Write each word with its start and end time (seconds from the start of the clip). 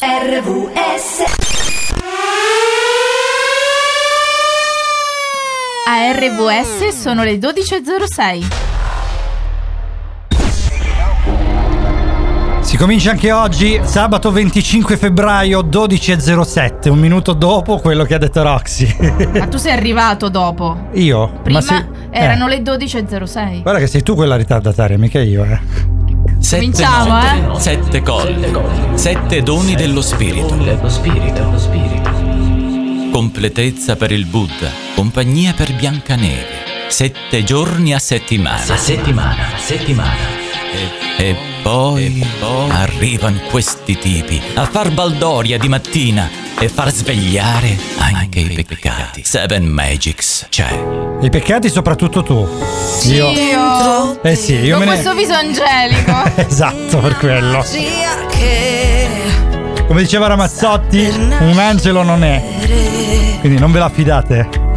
RVS 0.00 1.24
A 5.86 6.12
RVS 6.12 6.96
sono 6.96 7.24
le 7.24 7.34
12.06. 7.38 8.46
Si 12.60 12.76
comincia 12.76 13.10
anche 13.10 13.32
oggi, 13.32 13.80
sabato 13.82 14.30
25 14.30 14.96
febbraio 14.96 15.62
12.07, 15.62 16.88
un 16.90 16.98
minuto 17.00 17.32
dopo 17.32 17.78
quello 17.78 18.04
che 18.04 18.14
ha 18.14 18.18
detto 18.18 18.40
Roxy. 18.42 18.94
Ma 19.32 19.48
tu 19.48 19.56
sei 19.56 19.72
arrivato 19.72 20.28
dopo. 20.28 20.88
Io? 20.92 21.40
Prima 21.42 21.58
Ma 21.58 21.64
se- 21.64 21.86
erano 22.10 22.46
eh, 22.46 22.58
le 22.58 22.62
12.06. 22.62 23.62
Guarda 23.62 23.80
che 23.80 23.86
sei 23.88 24.02
tu 24.02 24.14
quella 24.14 24.36
ritardataria, 24.36 24.96
mica 24.98 25.20
io, 25.20 25.42
eh. 25.44 25.96
Sette 26.38 26.60
Cominciamo, 26.60 27.14
note, 27.14 27.56
eh? 27.56 27.60
Sette 27.60 28.02
colli, 28.02 28.52
sette 28.94 29.42
doni 29.42 29.74
dello 29.74 30.00
spirito. 30.00 30.56
Completezza 33.12 33.96
per 33.96 34.12
il 34.12 34.24
Buddha, 34.26 34.70
compagnia 34.94 35.52
per 35.52 35.74
Biancaneve. 35.74 36.66
Sette 36.88 37.44
giorni 37.44 37.92
a 37.92 37.98
settimana. 37.98 38.72
A 38.72 38.76
settimana, 38.76 39.54
a 39.54 39.58
settimana. 39.58 40.16
E, 41.18 41.24
e 41.24 41.36
poi, 41.62 42.24
arrivano 42.70 43.40
questi 43.50 43.98
tipi 43.98 44.40
a 44.54 44.64
far 44.64 44.92
baldoria 44.92 45.58
di 45.58 45.68
mattina 45.68 46.30
e 46.58 46.68
far 46.68 46.90
svegliare 46.90 47.76
anche 47.98 48.40
i 48.40 48.64
peccati. 48.64 49.22
Seven 49.24 49.66
Magics 49.66 50.46
c'è. 50.48 51.07
I 51.20 51.30
peccati 51.30 51.68
soprattutto 51.68 52.22
tu. 52.22 52.48
Io. 53.04 53.30
Io. 53.30 54.22
Eh 54.22 54.36
sì, 54.36 54.54
io 54.54 54.76
Con 54.76 54.86
me 54.86 54.94
ne... 54.94 55.00
questo 55.02 55.14
viso 55.14 55.32
angelico. 55.32 56.12
esatto, 56.46 56.98
per 56.98 57.16
quello. 57.16 57.64
Come 59.86 60.00
diceva 60.00 60.28
Ramazzotti, 60.28 61.08
un 61.40 61.58
angelo 61.58 62.02
non 62.02 62.22
è. 62.22 62.42
Quindi 63.40 63.58
non 63.58 63.72
ve 63.72 63.78
la 63.80 63.88
fidate. 63.88 64.67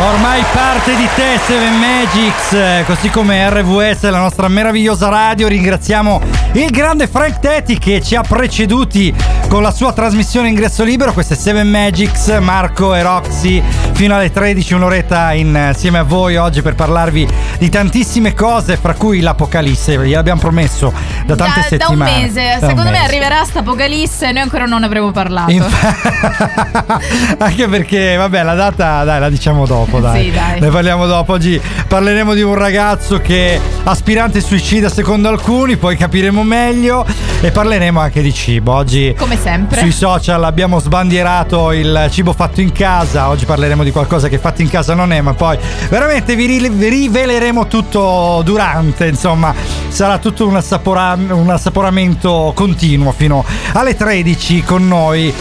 Ormai 0.00 0.42
parte 0.54 0.96
di 0.96 1.06
te 1.14 1.38
Seven 1.46 1.74
Magics, 1.78 2.86
così 2.86 3.10
come 3.10 3.48
RVS, 3.50 4.08
la 4.08 4.18
nostra 4.18 4.48
meravigliosa 4.48 5.10
radio. 5.10 5.46
Ringraziamo 5.46 6.22
il 6.52 6.70
grande 6.70 7.06
Frank 7.06 7.38
Tetti 7.38 7.78
che 7.78 8.00
ci 8.02 8.14
ha 8.16 8.22
preceduti 8.22 9.14
con 9.48 9.62
la 9.62 9.70
sua 9.70 9.92
trasmissione 9.92 10.48
Ingresso 10.48 10.84
Libero. 10.84 11.12
Questo 11.12 11.34
è 11.34 11.36
Seven 11.36 11.68
Magics, 11.68 12.28
Marco 12.40 12.94
e 12.94 13.02
Roxy 13.02 13.62
fino 13.92 14.14
alle 14.14 14.30
13, 14.32 14.72
un'oretta 14.72 15.32
insieme 15.34 15.98
a 15.98 16.02
voi 16.02 16.36
oggi 16.36 16.62
per 16.62 16.74
parlarvi 16.74 17.28
di 17.58 17.68
tantissime 17.68 18.32
cose, 18.32 18.78
fra 18.78 18.94
cui 18.94 19.20
l'Apocalisse. 19.20 19.98
Gliel'abbiamo 19.98 20.40
promesso 20.40 20.94
da 21.26 21.36
tante 21.36 21.60
da, 21.68 21.76
da 21.76 21.88
un 21.88 21.98
settimane. 21.98 22.20
mese. 22.22 22.42
Da 22.42 22.54
un 22.54 22.60
Secondo 22.70 22.82
me 22.84 22.90
mese. 22.92 23.04
arriverà 23.04 23.44
sta 23.44 23.58
apocalisse 23.58 24.28
e 24.28 24.32
noi 24.32 24.42
ancora 24.42 24.64
non 24.64 24.80
ne 24.80 24.86
avremo 24.86 25.10
parlato. 25.10 25.50
Infa- 25.50 26.98
Anche 27.36 27.68
perché, 27.68 28.16
vabbè, 28.16 28.42
la 28.42 28.54
data, 28.54 29.04
dai, 29.04 29.20
la 29.20 29.28
diciamo 29.28 29.66
dopo, 29.66 29.89
dai. 29.98 30.24
Sì, 30.24 30.30
dai. 30.30 30.60
Ne 30.60 30.68
parliamo 30.68 31.06
dopo. 31.06 31.32
Oggi 31.32 31.60
parleremo 31.88 32.34
di 32.34 32.42
un 32.42 32.54
ragazzo 32.54 33.18
che 33.18 33.54
è 33.54 33.60
aspirante 33.84 34.40
suicida 34.40 34.88
secondo 34.88 35.28
alcuni, 35.28 35.76
poi 35.76 35.96
capiremo 35.96 36.42
meglio. 36.42 37.04
E 37.42 37.50
parleremo 37.50 37.98
anche 37.98 38.20
di 38.20 38.34
cibo. 38.34 38.74
Oggi 38.74 39.14
Come 39.16 39.38
sempre. 39.40 39.80
sui 39.80 39.92
social 39.92 40.44
abbiamo 40.44 40.78
sbandierato 40.78 41.72
il 41.72 42.08
cibo 42.10 42.34
fatto 42.34 42.60
in 42.60 42.70
casa. 42.72 43.28
Oggi 43.30 43.46
parleremo 43.46 43.82
di 43.82 43.90
qualcosa 43.90 44.28
che 44.28 44.38
fatto 44.38 44.60
in 44.60 44.68
casa 44.68 44.94
non 44.94 45.10
è, 45.12 45.20
ma 45.22 45.32
poi 45.32 45.58
veramente 45.88 46.36
vi, 46.36 46.44
ri- 46.44 46.68
vi 46.68 46.88
riveleremo 46.88 47.66
tutto 47.66 48.42
durante. 48.44 49.06
Insomma, 49.06 49.54
sarà 49.88 50.18
tutto 50.18 50.46
un, 50.46 50.56
assapora- 50.56 51.16
un 51.16 51.48
assaporamento 51.48 52.52
continuo 52.54 53.12
fino 53.12 53.44
alle 53.72 53.96
13 53.96 54.62
con 54.62 54.86
noi. 54.86 55.32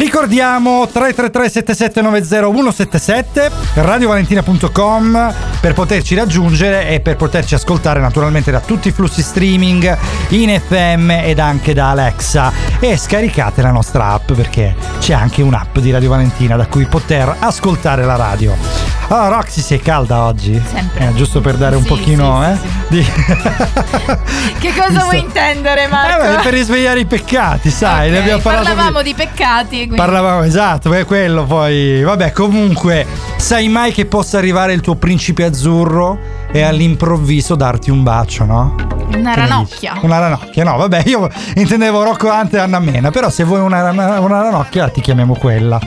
Ricordiamo 0.00 0.86
333 0.92 1.48
7790 1.48 2.52
177 2.52 3.50
radiovalentina.com 3.76 5.34
per 5.58 5.72
poterci 5.72 6.14
raggiungere 6.14 6.88
e 6.90 7.00
per 7.00 7.16
poterci 7.16 7.54
ascoltare 7.54 7.98
naturalmente 7.98 8.50
da 8.50 8.60
tutti 8.60 8.88
i 8.88 8.90
flussi 8.92 9.22
streaming 9.22 9.96
in 10.28 10.60
FM 10.60 11.10
ed 11.10 11.38
anche 11.38 11.72
da 11.72 11.88
Alexa 11.90 12.52
e 12.78 12.98
scaricate 12.98 13.62
la 13.62 13.70
nostra 13.70 14.08
app 14.08 14.32
perché 14.32 14.74
c'è 14.98 15.14
anche 15.14 15.40
un'app 15.40 15.78
di 15.78 15.90
Radio 15.90 16.10
Valentina 16.10 16.56
da 16.56 16.66
cui 16.66 16.84
poter 16.84 17.34
ascoltare 17.38 18.04
la 18.04 18.16
radio. 18.16 18.54
Allora 19.08 19.36
Roxy 19.36 19.60
sei 19.62 19.80
calda 19.80 20.24
oggi? 20.24 20.60
Sempre. 20.72 21.06
Eh, 21.06 21.14
giusto 21.14 21.40
per 21.40 21.54
dare 21.56 21.76
un 21.76 21.82
Sì, 21.82 21.88
pochino 21.88 22.42
sì, 22.42 22.50
eh? 22.50 22.56
sì, 22.56 22.68
di- 22.88 23.06
Che 24.58 24.70
cosa 24.74 24.88
Visto- 24.88 25.04
vuoi 25.04 25.18
intendere, 25.20 25.84
Eh, 25.84 25.88
Marco? 25.88 26.22
beh, 26.36 26.42
per 26.42 26.52
risvegliare 26.52 27.00
i 27.00 27.06
peccati, 27.06 27.70
sai, 27.70 28.10
ne 28.10 28.16
Ok, 28.16 28.22
abbiamo 28.22 28.42
parlato 28.42 28.66
Parlavamo 28.66 29.02
di 29.02 29.14
peccati. 29.14 29.85
Quindi- 29.86 29.96
Parlavamo 29.96 30.42
esatto, 30.42 30.92
è 30.92 31.04
quello 31.04 31.44
poi. 31.44 32.02
Vabbè, 32.02 32.32
comunque, 32.32 33.06
sai 33.36 33.68
mai 33.68 33.92
che 33.92 34.06
possa 34.06 34.38
arrivare 34.38 34.72
il 34.72 34.80
tuo 34.80 34.94
principe 34.96 35.44
azzurro 35.44 36.18
e 36.52 36.62
all'improvviso 36.62 37.54
darti 37.54 37.90
un 37.90 38.02
bacio, 38.02 38.44
no? 38.44 38.74
Una 39.14 39.34
Che 39.34 39.40
ranocchia. 39.40 39.92
dici? 39.94 40.04
Una 40.04 40.18
ranocchia, 40.18 40.64
no, 40.64 40.76
vabbè, 40.76 41.02
io 41.06 41.28
intendevo 41.54 42.02
Rocco 42.02 42.28
Ante 42.28 42.56
e 42.56 42.60
Anna 42.60 42.80
Mena, 42.80 43.10
però 43.10 43.30
se 43.30 43.44
vuoi 43.44 43.60
una, 43.60 43.90
una, 43.90 44.18
una 44.20 44.42
ranocchia 44.42 44.88
ti 44.88 45.00
chiamiamo 45.00 45.34
quella. 45.36 45.78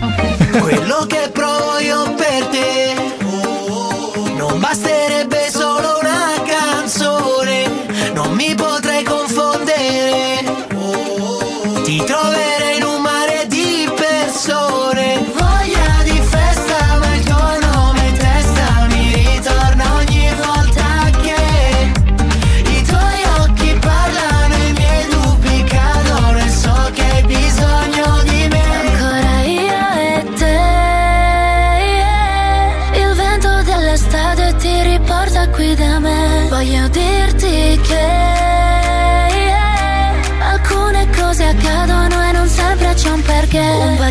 Quello 0.59 1.05
che 1.07 1.29
provo 1.33 1.77
io 1.79 2.13
per 2.15 2.45
te 2.47 2.93
non 4.37 4.59
basterebbe 4.59 5.47
solo 5.51 5.99
una 6.01 6.33
canzone, 6.47 7.69
non 8.13 8.33
mi 8.33 8.55
potrei 8.55 9.03
confondere. 9.03 10.57
Ti 11.83 12.03
troverei 12.05 12.48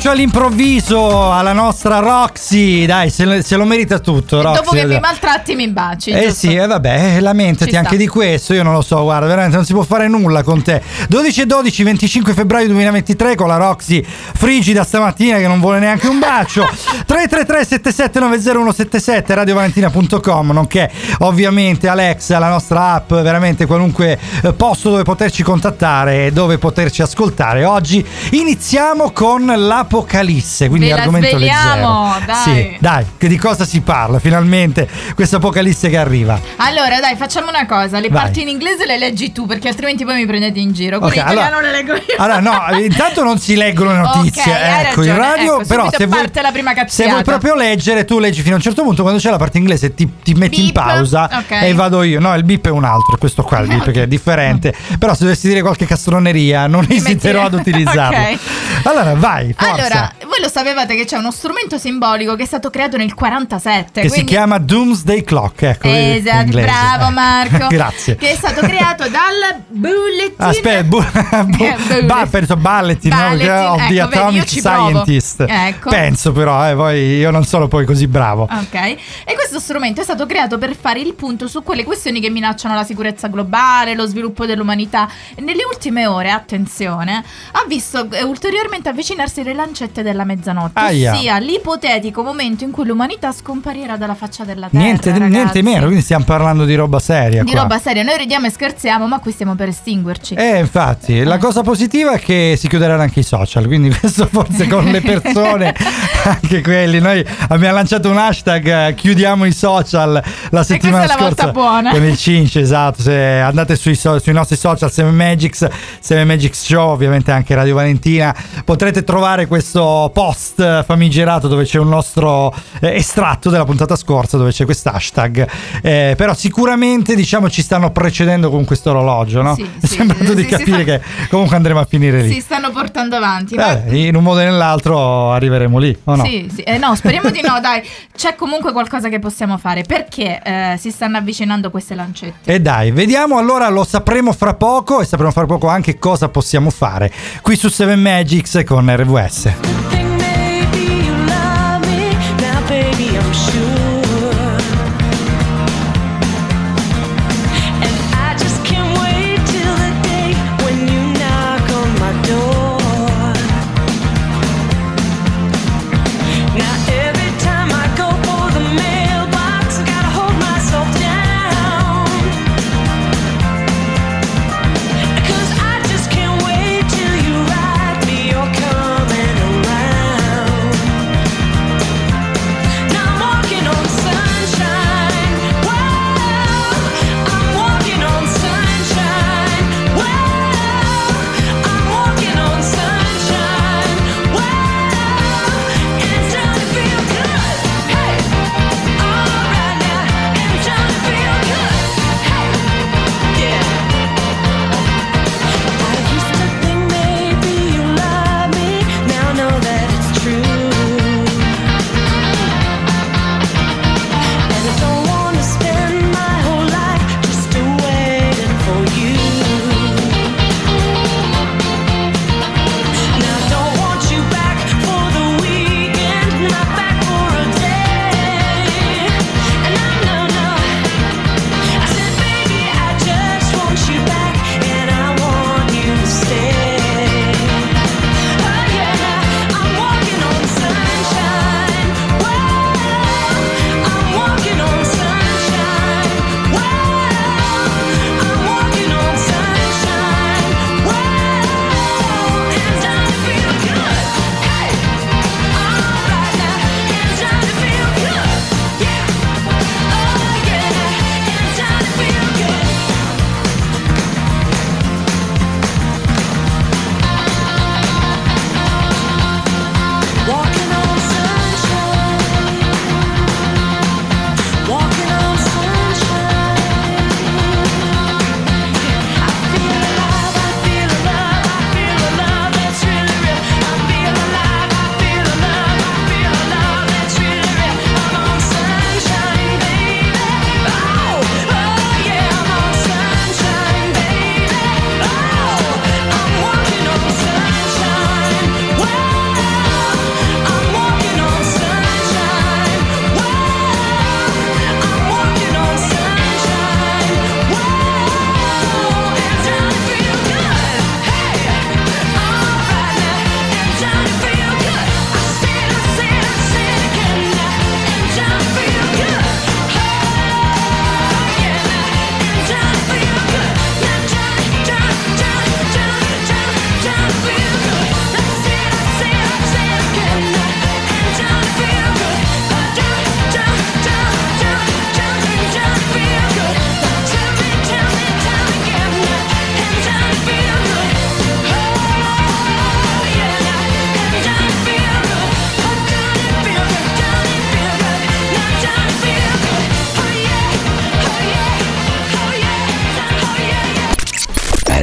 bacio 0.00 0.10
all'improvviso 0.12 1.30
alla 1.30 1.52
nostra 1.52 1.98
Roxy. 1.98 2.86
Dai, 2.86 3.10
se, 3.10 3.42
se 3.42 3.56
lo 3.56 3.66
merita 3.66 3.98
tutto. 3.98 4.40
Roxy. 4.40 4.62
Dopo 4.62 4.70
che 4.70 4.86
mi 4.86 4.98
maltratti 4.98 5.54
mi 5.54 5.68
baci. 5.68 6.08
Eh 6.08 6.28
giusto? 6.28 6.34
sì, 6.34 6.54
eh, 6.54 6.66
vabbè, 6.66 7.16
eh, 7.16 7.20
lamentati 7.20 7.64
Ci 7.64 7.76
sta. 7.76 7.80
anche 7.80 7.98
di 7.98 8.06
questo, 8.06 8.54
io 8.54 8.62
non 8.62 8.72
lo 8.72 8.80
so, 8.80 9.02
guarda, 9.02 9.26
veramente 9.26 9.56
non 9.56 9.66
si 9.66 9.74
può 9.74 9.82
fare 9.82 10.08
nulla 10.08 10.42
con 10.42 10.62
te. 10.62 10.82
12 11.06 11.42
e 11.42 11.46
12, 11.46 11.82
25 11.82 12.32
febbraio 12.32 12.66
2023 12.68 13.34
con 13.34 13.48
la 13.48 13.56
Roxy 13.56 14.02
frigida 14.02 14.84
stamattina 14.84 15.36
che 15.36 15.46
non 15.46 15.60
vuole 15.60 15.80
neanche 15.80 16.08
un 16.08 16.18
bacio. 16.18 16.66
333 17.04 17.64
7790 17.66 19.34
radiovalentina.com, 19.34 20.50
nonché 20.52 20.90
ovviamente 21.18 21.88
Alexa, 21.88 22.38
la 22.38 22.48
nostra 22.48 22.94
app, 22.94 23.12
veramente 23.12 23.66
qualunque 23.66 24.18
eh, 24.42 24.52
posto 24.54 24.88
dove 24.88 25.02
poterci 25.02 25.42
contattare 25.42 26.26
e 26.26 26.32
dove 26.32 26.56
poterci 26.56 27.02
ascoltare. 27.02 27.66
Oggi 27.66 28.02
iniziamo 28.30 29.10
con 29.10 29.52
l'Apocalisse, 29.94 30.68
quindi 30.68 30.86
Ve 30.86 30.92
argomento 30.92 31.28
svegliamo, 31.36 32.12
leggero. 32.14 32.24
dai. 32.26 32.36
Sì, 32.54 32.76
dai, 32.78 33.06
che 33.18 33.26
di 33.28 33.36
cosa 33.36 33.64
si 33.64 33.80
parla 33.80 34.20
finalmente 34.20 34.88
questa 35.16 35.36
Apocalisse 35.36 35.88
che 35.88 35.96
arriva? 35.96 36.40
Allora, 36.56 37.00
dai, 37.00 37.16
facciamo 37.16 37.48
una 37.48 37.66
cosa. 37.66 37.98
Le 37.98 38.08
Vai. 38.08 38.22
parti 38.22 38.42
in 38.42 38.48
inglese 38.48 38.86
le 38.86 38.98
leggi 38.98 39.32
tu, 39.32 39.46
perché 39.46 39.66
altrimenti 39.68 40.04
poi 40.04 40.14
mi 40.14 40.26
prendete 40.26 40.60
in 40.60 40.72
giro. 40.72 40.98
Quindi 41.00 41.18
in 41.18 41.24
italiano 41.24 41.56
allora- 41.56 41.72
le 41.72 41.76
leggo 41.76 41.94
io. 41.94 42.02
Allora, 42.18 42.40
no, 42.40 42.78
intanto 42.78 43.24
non 43.24 43.38
si 43.38 43.56
leggono 43.56 43.92
le 43.92 43.98
notizie. 43.98 44.42
Ok, 44.42 44.48
hai 44.48 44.84
ecco, 44.86 45.02
in 45.02 45.16
radio, 45.16 45.54
ecco, 45.60 45.66
però 45.66 45.88
se 45.90 46.06
vuoi, 46.06 46.20
parte 46.20 46.40
la 46.42 46.52
prima 46.52 46.72
se 46.86 47.08
vuoi 47.08 47.24
proprio 47.24 47.54
leggere, 47.56 48.04
tu 48.04 48.18
leggi 48.20 48.42
fino 48.42 48.54
a 48.54 48.56
un 48.58 48.62
certo 48.62 48.82
punto. 48.84 49.02
Quando 49.02 49.20
c'è 49.20 49.30
la 49.30 49.38
parte 49.38 49.58
inglese, 49.58 49.92
ti, 49.94 50.08
ti 50.22 50.34
metti 50.34 50.60
in 50.60 50.70
Beep, 50.72 50.86
pausa 50.86 51.28
ok. 51.32 51.62
e 51.62 51.74
vado 51.74 52.02
io. 52.04 52.20
No, 52.20 52.34
il 52.36 52.44
beep 52.44 52.66
è 52.66 52.70
un 52.70 52.84
altro, 52.84 53.16
questo 53.18 53.42
qua, 53.42 53.58
il 53.60 53.66
beep 53.68 53.80
Ok. 53.82 53.90
che 53.90 54.02
è 54.02 54.06
differente. 54.06 54.72
Però 54.98 55.14
se 55.14 55.24
dovessi 55.24 55.48
dire 55.48 55.62
qualche 55.62 55.86
castroneria, 55.86 56.66
non 56.66 56.82
Ti 56.86 56.94
metti- 56.94 57.06
esiterò 57.08 57.44
ad 57.46 57.54
utilizzarlo. 57.54 58.38
Allora, 58.84 59.14
vai, 59.14 59.52
forza. 59.52 59.72
Allora, 59.72 59.79
voi 60.26 60.40
lo 60.40 60.48
sapevate 60.48 60.94
che 60.96 61.04
c'è 61.04 61.16
uno 61.16 61.30
strumento 61.30 61.78
simbolico 61.78 62.34
che 62.36 62.42
è 62.42 62.46
stato 62.46 62.70
creato 62.70 62.96
nel 62.96 63.14
47. 63.14 64.00
che 64.00 64.08
si 64.08 64.14
quindi- 64.14 64.30
chiama 64.32 64.58
Doomsday 64.58 65.22
Clock, 65.22 65.62
ecco. 65.62 65.88
Esatto, 65.88 66.50
bravo 66.50 67.10
Marco. 67.10 67.66
Grazie. 67.70 68.16
Che 68.16 68.30
è 68.30 68.34
stato 68.34 68.60
creato 68.60 69.08
dal 69.08 69.62
Bulletin. 69.68 70.34
Aspetta, 70.36 70.82
bu- 70.84 71.04
bu- 71.46 71.64
Eh, 71.90 72.02
ba- 72.04 72.26
penso 72.30 72.56
Balletin, 72.56 73.10
no? 73.10 73.28
Bulletin, 73.28 73.50
of 73.50 73.76
the 73.76 73.82
ecco, 73.82 73.88
vedi, 73.88 73.98
Atomic 74.00 74.60
provo. 74.60 74.88
Scientist. 74.88 75.44
Ecco. 75.48 75.90
Penso 75.90 76.32
però, 76.32 76.68
eh, 76.70 76.74
poi 76.74 76.98
io 77.16 77.30
non 77.30 77.44
sono 77.44 77.68
poi 77.68 77.84
così 77.84 78.06
bravo. 78.06 78.42
Ok, 78.50 78.74
e 78.74 79.34
questo 79.34 79.58
strumento 79.60 80.00
è 80.00 80.04
stato 80.04 80.26
creato 80.26 80.58
per 80.58 80.76
fare 80.76 81.00
il 81.00 81.14
punto 81.14 81.48
su 81.48 81.62
quelle 81.62 81.84
questioni 81.84 82.20
che 82.20 82.30
minacciano 82.30 82.74
la 82.74 82.84
sicurezza 82.84 83.28
globale, 83.28 83.94
lo 83.94 84.06
sviluppo 84.06 84.46
dell'umanità. 84.46 85.08
Nelle 85.38 85.64
ultime 85.64 86.06
ore, 86.06 86.30
attenzione, 86.30 87.22
ha 87.52 87.64
visto 87.66 88.06
ulteriormente 88.24 88.88
avvicinarsi 88.88 89.42
le 89.42 89.52
lancette 89.70 90.02
della 90.02 90.24
mezzanotte, 90.24 90.78
Aia. 90.78 91.14
ossia 91.14 91.38
l'ipotetico 91.38 92.22
momento 92.22 92.64
in 92.64 92.72
cui 92.72 92.84
l'umanità 92.84 93.32
scomparirà 93.32 93.96
dalla 93.96 94.14
faccia 94.14 94.44
della 94.44 94.68
Terra. 94.68 94.82
Niente, 94.82 95.12
niente 95.12 95.62
meno, 95.62 95.84
quindi 95.84 96.02
stiamo 96.02 96.24
parlando 96.24 96.64
di 96.64 96.74
roba 96.74 96.98
seria. 96.98 97.44
Di 97.44 97.52
qua. 97.52 97.62
roba 97.62 97.78
seria, 97.78 98.02
noi 98.02 98.18
ridiamo 98.18 98.46
e 98.46 98.50
scherziamo, 98.50 99.06
ma 99.06 99.20
qui 99.20 99.30
stiamo 99.30 99.54
per 99.54 99.68
estinguerci. 99.68 100.34
Eh, 100.34 100.58
infatti, 100.58 101.22
la 101.22 101.38
cosa 101.38 101.62
positiva 101.62 102.12
è 102.12 102.18
che 102.18 102.56
si 102.58 102.68
chiuderanno 102.68 103.02
anche 103.02 103.20
i 103.20 103.22
social, 103.22 103.66
quindi 103.66 103.90
questo 103.96 104.26
forse 104.26 104.66
con 104.66 104.84
le 104.84 105.00
persone, 105.00 105.74
anche 106.24 106.60
quelli. 106.60 106.98
Noi 106.98 107.24
abbiamo 107.48 107.74
lanciato 107.74 108.10
un 108.10 108.18
hashtag 108.18 108.88
eh, 108.88 108.94
chiudiamo 108.94 109.44
i 109.44 109.52
social 109.52 110.22
la 110.50 110.62
settimana 110.64 111.04
questa 111.04 111.16
è 111.16 111.20
la 111.20 111.26
volta 111.26 111.42
scorsa 111.44 111.52
buona. 111.52 111.90
con 111.92 112.04
il 112.04 112.16
Cince, 112.16 112.60
esatto. 112.60 113.02
Se 113.02 113.38
andate 113.40 113.76
sui, 113.76 113.94
so- 113.94 114.18
sui 114.18 114.32
nostri 114.32 114.56
social 114.56 114.90
7 114.90 115.10
Magics, 115.10 115.68
7 116.00 116.24
Magics 116.24 116.64
Show, 116.64 116.90
ovviamente 116.90 117.30
anche 117.30 117.54
Radio 117.54 117.76
Valentina, 117.76 118.34
potrete 118.64 119.04
trovare 119.04 119.46
questo 119.50 120.10
post 120.14 120.60
eh, 120.60 120.84
famigerato 120.86 121.48
dove 121.48 121.64
c'è 121.64 121.80
un 121.80 121.88
nostro 121.88 122.54
eh, 122.80 122.94
estratto 122.94 123.50
della 123.50 123.64
puntata 123.64 123.96
scorsa 123.96 124.36
dove 124.36 124.52
c'è 124.52 124.64
questo 124.64 124.90
hashtag. 124.90 125.46
Eh, 125.82 126.14
però 126.16 126.34
sicuramente 126.34 127.16
diciamo 127.16 127.50
ci 127.50 127.60
stanno 127.60 127.90
precedendo 127.90 128.48
con 128.48 128.64
questo 128.64 128.90
orologio, 128.90 129.42
no? 129.42 129.56
Sì, 129.56 129.62
è 129.62 129.66
sì, 129.86 129.96
sembrato 129.96 130.34
di 130.34 130.42
sì, 130.44 130.48
si 130.48 130.54
capire 130.56 130.84
che 130.84 131.00
comunque 131.28 131.56
andremo 131.56 131.80
a 131.80 131.84
finire 131.84 132.22
lì. 132.22 132.32
Si 132.32 132.40
stanno 132.40 132.70
portando 132.70 133.16
avanti. 133.16 133.56
ma- 133.56 133.66
Vabbè, 133.74 133.92
in 133.92 134.14
un 134.14 134.22
modo 134.22 134.38
o 134.38 134.44
nell'altro 134.44 135.32
arriveremo 135.32 135.78
lì, 135.78 135.98
o 136.04 136.14
no? 136.14 136.24
Sì, 136.24 136.48
sì. 136.54 136.62
Eh, 136.62 136.78
no, 136.78 136.94
speriamo 136.94 137.30
di 137.30 137.40
no, 137.42 137.58
dai. 137.60 137.82
C'è 138.16 138.36
comunque 138.36 138.70
qualcosa 138.70 139.08
che 139.08 139.18
possiamo 139.18 139.58
fare 139.58 139.82
perché 139.82 140.40
eh, 140.44 140.76
si 140.78 140.92
stanno 140.92 141.16
avvicinando 141.16 141.70
queste 141.70 141.96
lancette. 141.96 142.52
E 142.52 142.60
dai, 142.60 142.92
vediamo 142.92 143.36
allora, 143.36 143.68
lo 143.68 143.82
sapremo 143.82 144.32
fra 144.32 144.54
poco 144.54 145.00
e 145.00 145.04
sapremo 145.04 145.32
fra 145.32 145.44
poco 145.44 145.66
anche 145.66 145.98
cosa 145.98 146.28
possiamo 146.28 146.70
fare 146.70 147.12
qui 147.42 147.56
su 147.56 147.68
7 147.68 147.96
Magics 147.96 148.62
con 148.64 148.94
RVS. 148.94 149.39
Grazie. 149.42 150.09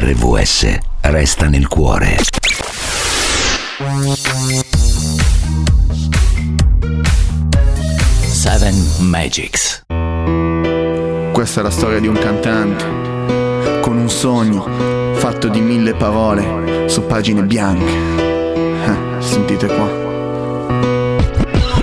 RVS 0.07 0.77
resta 1.01 1.49
nel 1.49 1.67
cuore. 1.67 2.15
Seven 8.21 8.87
Magics. 8.99 9.83
Questa 11.33 11.59
è 11.59 11.63
la 11.63 11.69
storia 11.69 11.99
di 11.99 12.07
un 12.07 12.17
cantante 12.17 13.81
con 13.81 13.97
un 13.97 14.09
sogno 14.09 15.13
fatto 15.15 15.49
di 15.49 15.59
mille 15.59 15.93
parole 15.93 16.87
su 16.87 17.05
pagine 17.05 17.43
bianche. 17.43 17.91
Eh, 18.85 19.21
sentite 19.21 19.67
qua. 19.67 19.89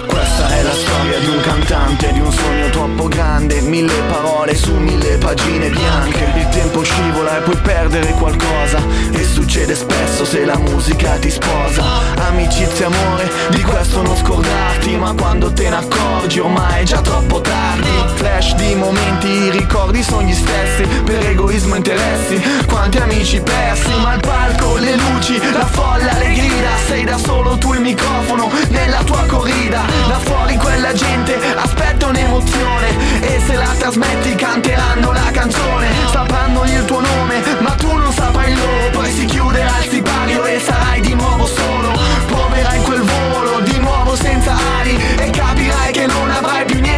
Questa 0.06 0.48
è 0.48 0.62
la 0.62 0.72
storia 0.72 1.18
di 1.18 1.26
un 1.26 1.40
cantante, 1.42 2.10
di 2.10 2.20
un 2.20 2.32
sogno 2.32 2.70
troppo 2.70 3.06
grande, 3.06 3.60
mille 3.60 3.92
parole 4.08 4.33
su 4.52 4.74
mille 4.74 5.16
pagine 5.16 5.70
bianche. 5.70 6.32
Il 6.36 6.48
tempo 6.50 6.82
scivola 6.82 7.38
e 7.38 7.40
puoi 7.40 7.56
perdere 7.56 8.10
qualcosa. 8.12 8.78
E 9.12 9.24
succede 9.24 9.74
spesso 9.74 10.26
se 10.26 10.44
la 10.44 10.58
musica 10.58 11.16
ti 11.16 11.30
sposa. 11.30 11.82
Amicizia, 12.28 12.86
amore, 12.86 13.30
di 13.50 13.62
questo 13.62 14.02
non 14.02 14.16
scordarti, 14.16 14.96
ma 14.96 15.14
quando 15.14 15.52
te 15.52 15.70
ne 15.70 15.76
accorgi 15.76 16.40
ormai 16.40 16.82
è 16.82 16.84
già 16.84 17.00
troppo 17.00 17.40
tardi. 17.40 17.88
Flash 18.16 18.54
di 18.56 18.74
momenti, 18.74 19.26
i 19.26 19.50
ricordi 19.50 20.02
sono 20.02 20.22
gli 20.22 20.34
stessi, 20.34 20.82
per 21.04 21.26
egoismo 21.26 21.74
interessi, 21.76 22.40
quanti 22.66 22.98
amici 22.98 23.40
persi, 23.40 23.92
ma 24.02 24.14
il 24.14 24.20
palco, 24.20 24.76
le 24.76 24.96
luci, 24.96 25.40
la 25.52 25.64
folla, 25.66 26.18
le 26.18 26.32
grida, 26.32 26.70
sei 26.86 27.04
da 27.04 27.16
solo 27.16 27.56
tu 27.56 27.72
il 27.72 27.80
microfono 27.80 28.50
nella 28.68 29.02
tua 29.04 29.24
corrida, 29.26 29.82
da 30.08 30.18
fuori 30.18 30.56
quella 30.56 30.92
gente 30.92 31.38
aspetta 31.56 32.06
un'emozione. 32.06 33.20
E 33.20 33.40
se 33.46 33.54
la 33.54 33.72
trasmetti 33.78 34.33
canteranno 34.34 35.12
la 35.12 35.30
canzone, 35.32 35.88
sapranno 36.10 36.64
il 36.64 36.84
tuo 36.84 37.00
nome, 37.00 37.42
ma 37.60 37.70
tu 37.72 37.92
non 37.92 38.12
saprai 38.12 38.54
loro, 38.54 38.90
poi 38.92 39.10
si 39.10 39.24
chiuderà 39.26 39.78
il 39.78 39.90
sipario 39.90 40.44
e 40.44 40.58
sarai 40.58 41.00
di 41.00 41.14
nuovo 41.14 41.46
solo, 41.46 41.92
proverai 42.26 42.80
quel 42.80 43.02
volo 43.02 43.60
di 43.60 43.78
nuovo 43.78 44.16
senza 44.16 44.54
ali 44.78 44.96
e 45.18 45.30
capirai 45.30 45.92
che 45.92 46.06
non 46.06 46.30
avrai 46.30 46.64
più 46.64 46.80
niente 46.80 46.93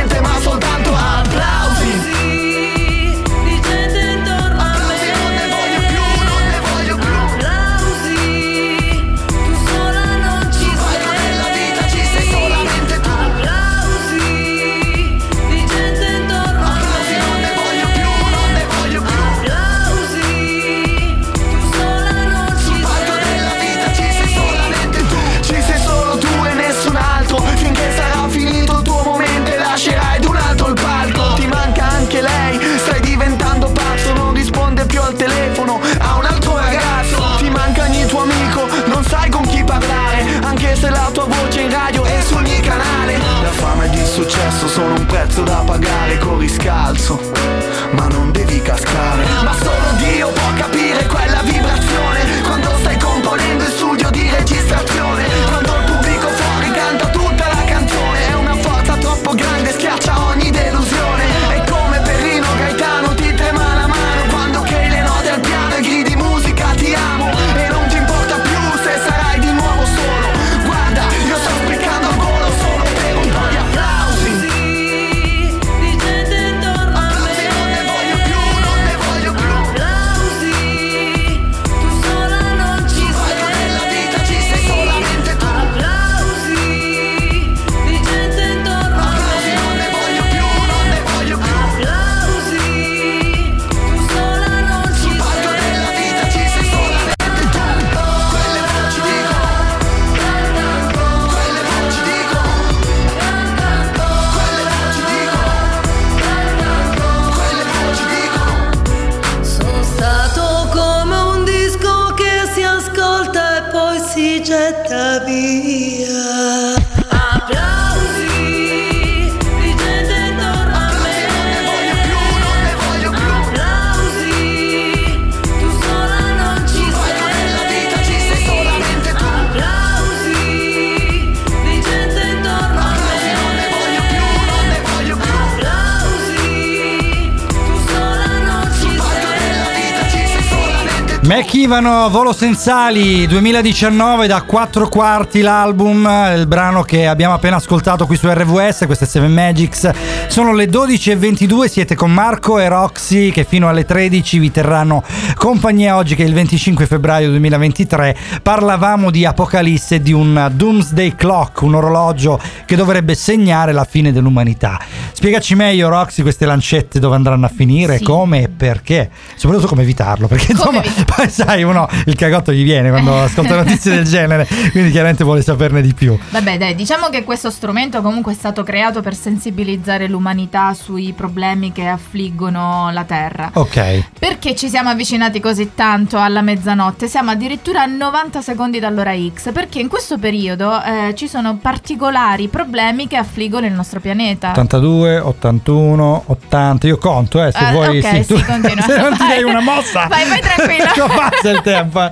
Mac 141.27 141.55
Ivano, 141.55 142.09
Volo 142.09 142.33
Senzali 142.33 143.27
2019 143.27 144.29
da 144.29 144.43
4 144.43 144.89
quarti 144.89 145.41
l'album, 145.41 146.09
il 146.37 146.47
brano 146.47 146.83
che 146.83 147.09
abbiamo 147.09 147.35
appena 147.35 147.57
ascoltato 147.57 148.07
qui 148.07 148.17
su 148.17 148.29
RVS, 148.29 148.85
questo 148.87 149.03
è 149.03 149.07
Seven 149.09 149.33
Magics. 149.33 149.91
Sono 150.29 150.53
le 150.53 150.67
12.22, 150.67 151.65
siete 151.65 151.97
con 151.97 152.13
Marco 152.13 152.61
e 152.61 152.69
Roxy 152.69 153.33
che 153.33 153.43
fino 153.43 153.69
alle 153.69 153.85
13 153.85 154.39
vi 154.39 154.53
terranno 154.53 155.03
compagnia 155.35 155.97
oggi 155.97 156.15
che 156.15 156.23
è 156.23 156.27
il 156.27 156.33
25 156.33 156.87
febbraio 156.87 157.29
2023. 157.31 158.17
Parlavamo 158.41 159.11
di 159.11 159.25
Apocalisse, 159.25 160.01
di 160.01 160.13
un 160.13 160.49
Doomsday 160.55 161.17
Clock, 161.17 161.63
un 161.63 161.75
orologio 161.75 162.41
che 162.65 162.77
dovrebbe 162.77 163.17
segnare 163.17 163.73
la 163.73 163.85
fine 163.85 164.13
dell'umanità. 164.13 164.79
Spiegaci 165.13 165.57
meglio 165.57 165.89
Roxy 165.89 166.23
queste 166.23 166.47
lancette 166.47 167.01
dove 167.01 167.17
andranno 167.17 167.47
a 167.47 167.51
finire, 167.55 167.99
Sì. 167.99 168.05
come 168.05 168.43
e 168.43 168.49
perché, 168.49 169.11
soprattutto 169.35 169.67
come 169.67 169.83
evitarlo, 169.83 170.29
perché 170.29 170.55
Come 170.55 170.79
insomma 170.79 170.85
evitarlo? 170.85 171.15
Poi 171.17 171.29
sai 171.31 171.63
uno 171.63 171.89
il 172.07 172.15
cagotto 172.15 172.53
gli 172.53 172.63
viene 172.63 172.91
quando 172.91 173.19
ascolta 173.23 173.57
notizie 173.57 173.95
del 173.95 174.05
genere, 174.05 174.47
quindi 174.71 174.91
chiaramente 174.91 175.25
vuole 175.25 175.43
saperne 175.43 175.81
di 175.81 175.95
più. 175.95 176.17
Vabbè, 176.31 176.59
dai, 176.59 176.75
diciamo 176.75 177.09
che 177.09 177.25
questo 177.25 177.51
strumento 177.51 178.03
comunque 178.03 178.33
è 178.33 178.35
stato 178.35 178.63
creato 178.63 179.01
per 179.03 179.15
sensibilizzare 179.15 180.09
l'umanità 180.09 180.75
sui 180.75 181.13
problemi 181.13 181.73
che 181.73 181.87
affliggono 181.87 182.91
la 182.93 183.05
Terra. 183.05 183.51
Ok. 183.55 184.05
Perché 184.19 184.55
ci 184.55 184.69
siamo 184.69 184.91
avvicinati 184.91 185.41
così 185.41 185.73
tanto 185.75 186.19
alla 186.19 186.43
mezzanotte? 186.43 187.09
Siamo 187.09 187.31
addirittura 187.31 187.83
a 187.83 187.87
90 187.87 188.41
secondi 188.43 188.79
dall'ora 188.79 189.13
X, 189.17 189.53
perché 189.53 189.79
in 189.81 189.89
questo 189.89 190.19
periodo 190.19 190.81
eh, 190.83 191.15
ci 191.15 191.29
sono 191.29 191.57
particolari 191.57 192.49
problemi 192.49 193.07
che 193.07 193.17
affliggono 193.17 193.67
il 193.67 193.73
nostro 193.73 194.01
pianeta. 194.01 194.51
82, 194.51 195.19
81, 195.19 196.23
80, 196.27 196.87
io 196.87 196.99
conto, 196.99 197.43
eh, 197.45 197.51
se 197.53 197.59
Ah, 197.59 197.71
vuoi 197.73 197.99
ok, 197.99 198.27
tu- 198.27 198.37
sì, 198.37 198.45
continua. 198.45 198.85
se 198.87 198.97
non 198.99 199.13
ti 199.17 199.27
dai 199.27 199.43
una 199.43 199.61
mossa. 199.61 200.07
Vai, 200.09 200.25
vai 200.29 200.41
tranquillo. 200.41 200.85
Passa 201.15 201.51
il 201.51 201.61
tempo. 201.63 202.05
eh. 202.05 202.11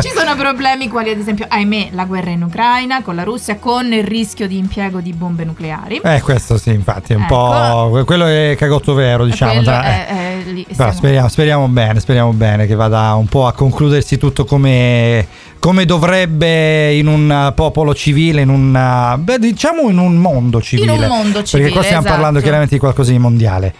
Ci 0.00 0.10
sono 0.14 0.34
problemi 0.36 0.88
quali 0.88 1.10
ad 1.10 1.18
esempio, 1.18 1.46
ahimè, 1.48 1.90
la 1.92 2.04
guerra 2.04 2.30
in 2.30 2.42
Ucraina 2.42 3.02
con 3.02 3.14
la 3.14 3.22
Russia, 3.22 3.56
con 3.56 3.92
il 3.92 4.04
rischio 4.04 4.46
di 4.46 4.56
impiego 4.58 5.00
di 5.00 5.12
bombe 5.12 5.44
nucleari. 5.44 6.00
Eh, 6.02 6.20
questo 6.22 6.58
sì, 6.58 6.70
infatti, 6.70 7.12
è 7.12 7.16
un 7.16 7.22
Ecco. 7.22 7.34
po'. 7.34 8.02
Quello 8.04 8.26
è 8.26 8.54
cagotto 8.58 8.94
vero, 8.94 9.24
diciamo. 9.24 9.62
Tra- 9.62 9.82
è- 9.84 10.06
eh. 10.10 10.46
è 10.46 10.50
lì, 10.50 10.66
Però 10.76 10.92
speriamo, 10.92 11.28
speriamo 11.28 11.68
bene, 11.68 12.00
speriamo 12.00 12.32
bene 12.32 12.66
che 12.66 12.74
vada 12.74 13.14
un 13.14 13.26
po' 13.26 13.46
a 13.46 13.52
concludersi 13.52 14.18
tutto 14.18 14.44
come, 14.44 15.26
come 15.58 15.84
dovrebbe 15.84 16.92
in 16.94 17.06
un 17.06 17.52
popolo 17.54 17.94
civile, 17.94 18.40
in 18.42 18.48
un 18.48 19.16
beh, 19.18 19.38
diciamo 19.38 19.88
in 19.88 19.98
un 19.98 20.16
mondo 20.16 20.60
civile. 20.60 21.06
mondo 21.06 21.32
Perché 21.38 21.44
civile, 21.46 21.70
qua 21.70 21.82
stiamo 21.82 22.00
esatto. 22.00 22.14
parlando 22.14 22.40
chiaramente 22.40 22.74
di 22.74 22.80
qualcosa 22.80 23.10
di 23.12 23.18
mondiale. 23.18 23.74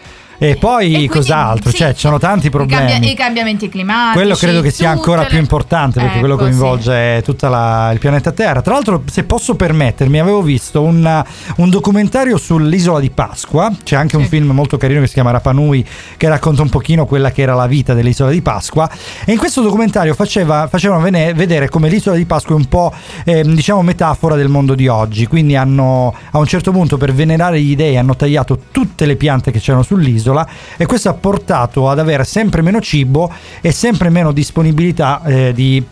E 0.46 0.56
poi 0.56 0.88
quindi, 0.88 1.06
cos'altro? 1.08 1.70
sì, 1.70 1.76
cioè, 1.76 1.92
ci 1.94 2.00
sono 2.00 2.18
tanti 2.18 2.48
I, 2.48 2.50
cambia- 2.50 2.76
problemi. 2.78 3.10
i 3.10 3.14
cambiamenti 3.14 3.68
climatici. 3.68 4.14
Quello 4.18 4.34
credo 4.34 4.60
che 4.60 4.70
sia 4.70 4.90
ancora 4.90 5.22
le- 5.22 5.28
più 5.28 5.38
importante 5.38 6.00
perché 6.00 6.18
quello 6.18 6.34
Ecco, 6.34 6.42
coinvolge 6.44 7.22
tutto 7.24 7.46
il 7.46 7.98
pianeta 8.00 8.32
Terra. 8.32 8.60
Tra 8.62 8.72
l'altro, 8.74 9.02
se 9.10 9.22
posso 9.24 9.54
permettermi, 9.54 10.18
avevo 10.18 10.42
visto 10.42 10.82
un, 10.82 11.24
un 11.56 11.70
documentario 11.70 12.36
sull'isola 12.38 12.98
di 13.00 13.10
Pasqua. 13.10 13.72
C'è 13.84 13.94
anche 13.96 14.16
un 14.16 14.24
Sì. 14.24 14.28
film 14.30 14.50
molto 14.50 14.76
carino 14.76 15.00
che 15.00 15.06
si 15.06 15.14
chiama 15.14 15.30
Rapanui 15.30 15.86
che 16.16 16.28
racconta 16.28 16.62
un 16.62 16.68
pochino 16.70 17.06
quella 17.06 17.30
che 17.30 17.42
era 17.42 17.54
la 17.54 17.66
vita 17.66 17.94
dell'isola 17.94 18.30
di 18.30 18.42
Pasqua. 18.42 18.90
E 19.24 19.32
in 19.32 19.38
questo 19.38 19.60
documentario 19.62 20.14
faceva, 20.14 20.66
facevano 20.68 21.02
vedere 21.02 21.68
come 21.68 21.88
l'isola 21.88 22.16
di 22.16 22.24
Pasqua 22.24 22.54
è 22.54 22.58
un 22.58 22.66
po' 22.66 22.92
ehm, 23.24 23.54
diciamo 23.54 23.82
metafora 23.82 24.34
del 24.34 24.48
mondo 24.48 24.74
di 24.74 24.88
oggi. 24.88 25.26
Quindi 25.26 25.54
hanno 25.56 26.12
a 26.32 26.38
un 26.38 26.46
certo 26.46 26.72
punto 26.72 26.96
per 26.96 27.12
venerare 27.12 27.60
gli 27.60 27.76
dei 27.76 27.96
hanno 27.96 28.16
tagliato 28.16 28.58
tutte 28.72 29.06
le 29.06 29.14
piante 29.16 29.50
che 29.52 29.60
c'erano 29.60 29.82
sull'isola 29.84 30.30
e 30.76 30.86
questo 30.86 31.08
ha 31.08 31.14
portato 31.14 31.88
ad 31.88 31.98
avere 31.98 32.24
sempre 32.24 32.62
meno 32.62 32.80
cibo 32.80 33.32
e 33.60 33.72
sempre 33.72 34.10
meno 34.10 34.32
disponibilità 34.32 35.22
eh, 35.24 35.52
di 35.52 35.84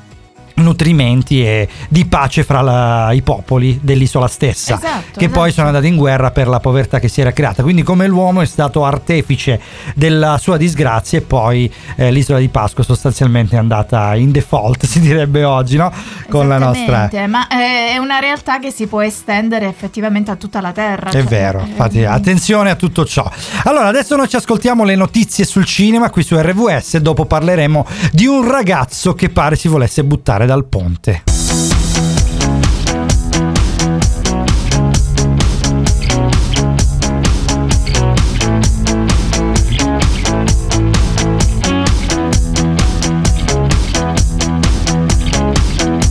nutrimenti 0.55 1.45
e 1.45 1.69
di 1.89 2.05
pace 2.07 2.45
fra 2.45 2.61
la- 2.61 3.13
i 3.13 3.23
popoli 3.23 3.79
dell'isola 3.83 4.29
stessa 4.29 4.77
Esatto, 4.77 5.19
che 5.19 5.29
poi 5.29 5.49
esatto. 5.49 5.53
sono 5.53 5.67
andati 5.69 5.87
in 5.87 5.97
guerra 5.97 6.31
per 6.31 6.49
la 6.49 6.61
povertà 6.61 6.99
che 6.99 7.09
si 7.09 7.21
era 7.21 7.33
creata 7.33 7.63
quindi 7.63 7.83
come 7.83 8.07
l'uomo 8.07 8.41
è 8.41 8.47
stato 8.47 8.85
artefice 8.85 9.61
della 9.95 10.39
sua 10.39 10.57
disgrazia 10.57 11.19
e 11.19 11.23
poi 11.23 11.73
eh, 11.97 12.11
l'isola 12.11 12.39
di 12.39 12.49
Pasqua 12.49 12.85
sostanzialmente 12.85 13.57
è 13.57 13.59
andata 13.59 14.15
in 14.15 14.31
default 14.31 14.85
si 14.87 15.01
direbbe 15.01 15.45
oggi 15.45 15.77
no? 15.77 15.93
con 16.29 16.49
la 16.49 16.59
nostra 16.59 17.09
ma 17.27 17.47
eh, 17.49 17.93
è 17.93 17.97
una 17.99 18.19
realtà 18.19 18.59
che 18.59 18.71
si 18.71 18.87
può 18.87 19.01
estendere 19.03 19.69
effettivamente 19.69 20.31
a 20.31 20.37
tutta 20.37 20.61
la 20.61 20.73
Terra. 20.73 21.09
È 21.09 21.13
cioè, 21.13 21.25
vero, 21.25 21.61
eh, 21.61 21.67
infatti 21.67 22.05
attenzione 22.05 22.71
a 22.71 22.75
tutto 22.75 23.05
ciò. 23.05 23.31
Allora, 23.65 23.87
adesso 23.87 24.17
noi 24.17 24.29
ci 24.29 24.37
ascoltiamo 24.37 24.85
le 24.85 24.95
notizie 24.95 25.45
sul 25.45 25.65
cinema 25.65 26.11
qui 26.11 26.23
su 26.23 26.37
RVS 26.37 26.99
dopo 26.99 27.25
parleremo 27.25 27.87
di 28.13 28.27
un 28.27 28.49
ragazzo 28.49 29.15
che 29.15 29.29
pare 29.29 29.57
si 29.57 29.69
volesse 29.69 30.05
buttare 30.05 30.47
dal 30.51 30.65
ponte. 30.65 31.23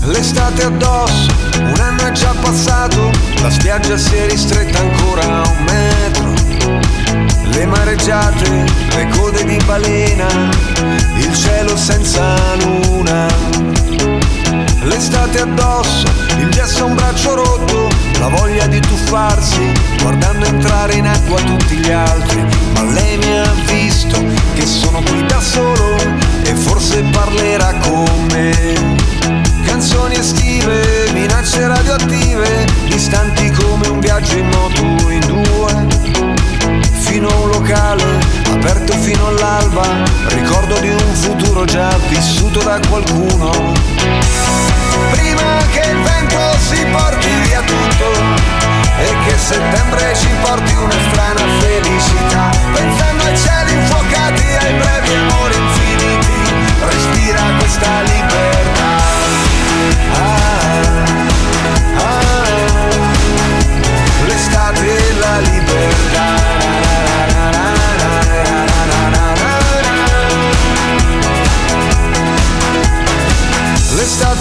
L'estate 0.06 0.64
addosso, 0.64 1.28
un 1.58 1.74
anno 1.78 2.06
è 2.06 2.12
già 2.14 2.34
passato, 2.40 3.12
la 3.42 3.50
spiaggia 3.50 3.98
si 3.98 4.16
è 4.16 4.30
ristretta 4.30 4.80
ancora 4.80 5.22
a 5.22 5.50
un 5.50 5.64
metro. 5.66 6.34
Le 7.52 7.66
mareggiate, 7.66 8.64
le 8.96 9.08
code 9.10 9.44
di 9.44 9.58
balena, 9.66 10.28
il 11.18 11.36
cielo 11.36 11.76
senza 11.76 12.56
luna. 12.56 13.59
L'estate 14.90 15.40
addosso, 15.40 16.06
il 16.40 16.50
gesso 16.50 16.84
a 16.84 16.88
un 16.88 16.96
braccio 16.96 17.36
rotto, 17.36 17.88
la 18.20 18.28
voglia 18.28 18.66
di 18.66 18.80
tuffarsi, 18.80 19.72
guardando 20.02 20.46
entrare 20.46 20.96
in 20.96 21.08
acqua 21.08 21.40
tutti 21.42 21.78
gli 21.78 21.92
altri. 21.92 22.44
Ma 22.74 22.84
lei 22.92 23.18
mi 23.18 23.38
ha 23.38 23.54
visto 23.66 24.18
che 24.56 24.66
sono 24.66 25.02
qui 25.02 25.24
da 25.26 25.40
solo 25.40 25.96
e 26.44 26.54
forse 26.56 27.04
parlerà 27.12 27.74
con 27.76 28.28
me. 28.32 28.98
Canzoni 29.64 30.16
estive, 30.16 31.12
minacce 31.14 31.68
radioattive, 31.68 32.66
distanti 32.88 33.52
come 33.52 33.88
un 33.88 34.00
viaggio 34.00 34.38
in 34.38 34.48
moto 34.48 34.82
in 35.10 35.20
due. 35.28 35.88
Fino 36.92 37.28
a 37.28 37.36
un 37.36 37.50
locale, 37.50 38.04
aperto 38.52 38.94
fino 38.98 39.28
all'alba, 39.28 39.86
ricordo 40.30 40.80
di 40.80 40.90
un 40.90 41.14
futuro 41.14 41.64
già 41.64 41.96
vissuto 42.10 42.60
da 42.64 42.80
qualcuno. 42.90 44.79
Prima 45.12 45.58
che 45.72 45.90
il 45.90 46.02
vento 46.02 46.58
si 46.60 46.86
porti 46.92 47.30
via 47.44 47.62
tutto 47.62 48.12
e 48.98 49.16
che 49.26 49.38
settembre 49.38 50.14
ci 50.16 50.30
porti 50.42 50.74
una 50.74 51.00
strana 51.12 51.42
felicità, 51.60 52.50
pensando 52.74 53.24
ai 53.24 53.38
cieli 53.38 53.74
infuocati, 53.74 54.44
ai 54.44 54.74
brevi 54.74 55.14
amori 55.16 55.56
infiniti, 55.56 56.54
respira 56.80 57.42
questa 57.58 58.02
libertà. 58.02 58.79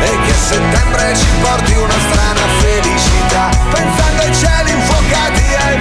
E 0.00 0.18
che 0.26 0.34
settembre 0.34 1.14
ci 1.16 1.26
porti 1.40 1.72
una 1.74 1.98
strana 2.10 2.40
felicità, 2.60 3.48
pensando 3.70 4.22
ai 4.22 4.34
cieli 4.34 4.70
infuocati, 4.70 5.54
ai 5.66 5.75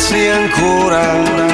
innamorarsi 0.00 0.28
ancora. 0.28 1.49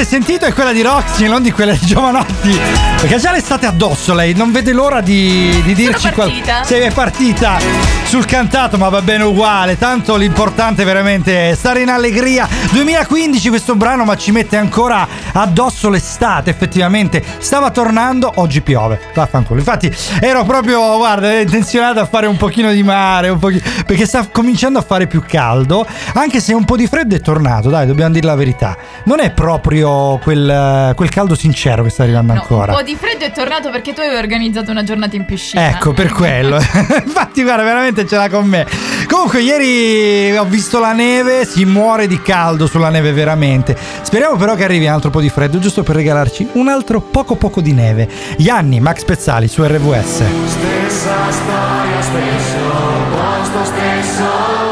Avete 0.00 0.04
sentito 0.04 0.46
è 0.46 0.52
quella 0.54 0.72
di 0.72 0.80
Roxy, 0.82 1.28
non 1.28 1.42
di 1.42 1.52
quella 1.52 1.72
di 1.72 1.84
Giovanotti. 1.84 2.58
Perché 3.00 3.18
già 3.18 3.32
l'estate 3.32 3.66
addosso 3.66 4.14
lei, 4.14 4.34
non 4.34 4.50
vede 4.50 4.72
l'ora 4.72 5.00
di, 5.00 5.60
di 5.62 5.74
dirci 5.74 6.10
partita. 6.10 6.64
Se 6.64 6.80
è 6.80 6.90
partita 6.90 7.58
sul 8.04 8.24
cantato, 8.24 8.78
ma 8.78 8.88
va 8.88 9.02
bene 9.02 9.24
uguale. 9.24 9.76
Tanto 9.76 10.16
l'importante 10.16 10.84
veramente 10.84 11.50
è 11.50 11.54
stare 11.54 11.82
in 11.82 11.90
allegria. 11.90 12.48
2015 12.70 13.48
questo 13.48 13.74
brano, 13.74 14.04
ma 14.04 14.16
ci 14.16 14.32
mette 14.32 14.56
ancora 14.56 15.06
addosso 15.34 15.88
l'estate, 15.90 16.50
effettivamente. 16.50 17.22
Stava 17.38 17.70
tornando, 17.70 18.32
oggi 18.36 18.60
piove. 18.62 18.98
Vaffanculo. 19.14 19.58
Infatti, 19.58 19.94
ero 20.20 20.44
proprio, 20.44 20.96
guarda, 20.96 21.38
intenzionato 21.40 22.00
a 22.00 22.06
fare 22.06 22.26
un 22.26 22.36
pochino 22.36 22.72
di 22.72 22.82
mare, 22.82 23.28
un 23.28 23.38
pochino, 23.38 23.60
perché 23.86 24.06
sta 24.06 24.26
cominciando 24.30 24.78
a 24.78 24.82
fare 24.82 25.06
più 25.06 25.22
caldo. 25.26 25.86
Anche 26.14 26.40
se 26.40 26.54
un 26.54 26.64
po' 26.64 26.76
di 26.76 26.86
freddo 26.86 27.14
è 27.14 27.20
tornato, 27.20 27.68
dai, 27.68 27.86
dobbiamo 27.86 28.12
dire 28.12 28.26
la 28.26 28.34
verità. 28.34 28.76
Non 29.04 29.20
è 29.20 29.30
proprio 29.32 30.18
quel, 30.22 30.92
quel 30.94 31.08
caldo 31.10 31.34
sincero 31.34 31.82
che 31.82 31.90
sta 31.90 32.02
arrivando 32.02 32.32
No, 32.32 32.40
ancora. 32.40 32.72
un 32.72 32.78
po' 32.78 32.84
di 32.84 32.96
freddo 32.96 33.24
è 33.24 33.32
tornato 33.32 33.70
perché 33.70 33.92
tu 33.92 34.00
avevi 34.00 34.16
organizzato 34.16 34.70
una 34.70 34.82
giornata 34.84 35.16
in 35.16 35.24
piscina. 35.24 35.68
Ecco, 35.68 35.92
per 35.92 36.12
quello. 36.12 36.56
Infatti, 37.04 37.42
guarda, 37.42 37.62
veramente 37.62 37.78
veramente 37.90 38.06
ce 38.06 38.16
l'ha 38.16 38.28
con 38.28 38.46
me. 38.46 38.66
Comunque, 39.10 39.40
ieri 39.40 40.36
ho 40.36 40.44
visto 40.44 40.78
la 40.78 40.92
neve, 40.92 41.44
si 41.44 41.64
muore 41.64 42.06
di 42.06 42.22
caldo 42.22 42.68
sulla 42.68 42.90
neve 42.90 43.12
veramente. 43.12 43.76
Speriamo 44.02 44.36
però 44.36 44.54
che 44.54 44.62
arrivi 44.62 44.86
un 44.86 44.92
altro 44.92 45.10
po' 45.10 45.20
di 45.20 45.28
freddo, 45.28 45.58
giusto 45.58 45.82
per 45.82 45.96
regalarci 45.96 46.50
un 46.52 46.68
altro 46.68 47.00
poco 47.00 47.34
poco 47.34 47.60
di 47.60 47.72
neve. 47.72 48.08
Gianni, 48.38 48.78
Max 48.78 49.02
Pezzali 49.02 49.48
su 49.48 49.64
RWS. 49.64 50.22
Stessa 50.46 51.30
storia, 51.30 52.00
stesso 52.00 52.56
posto, 53.10 53.64
stesso 53.64 54.69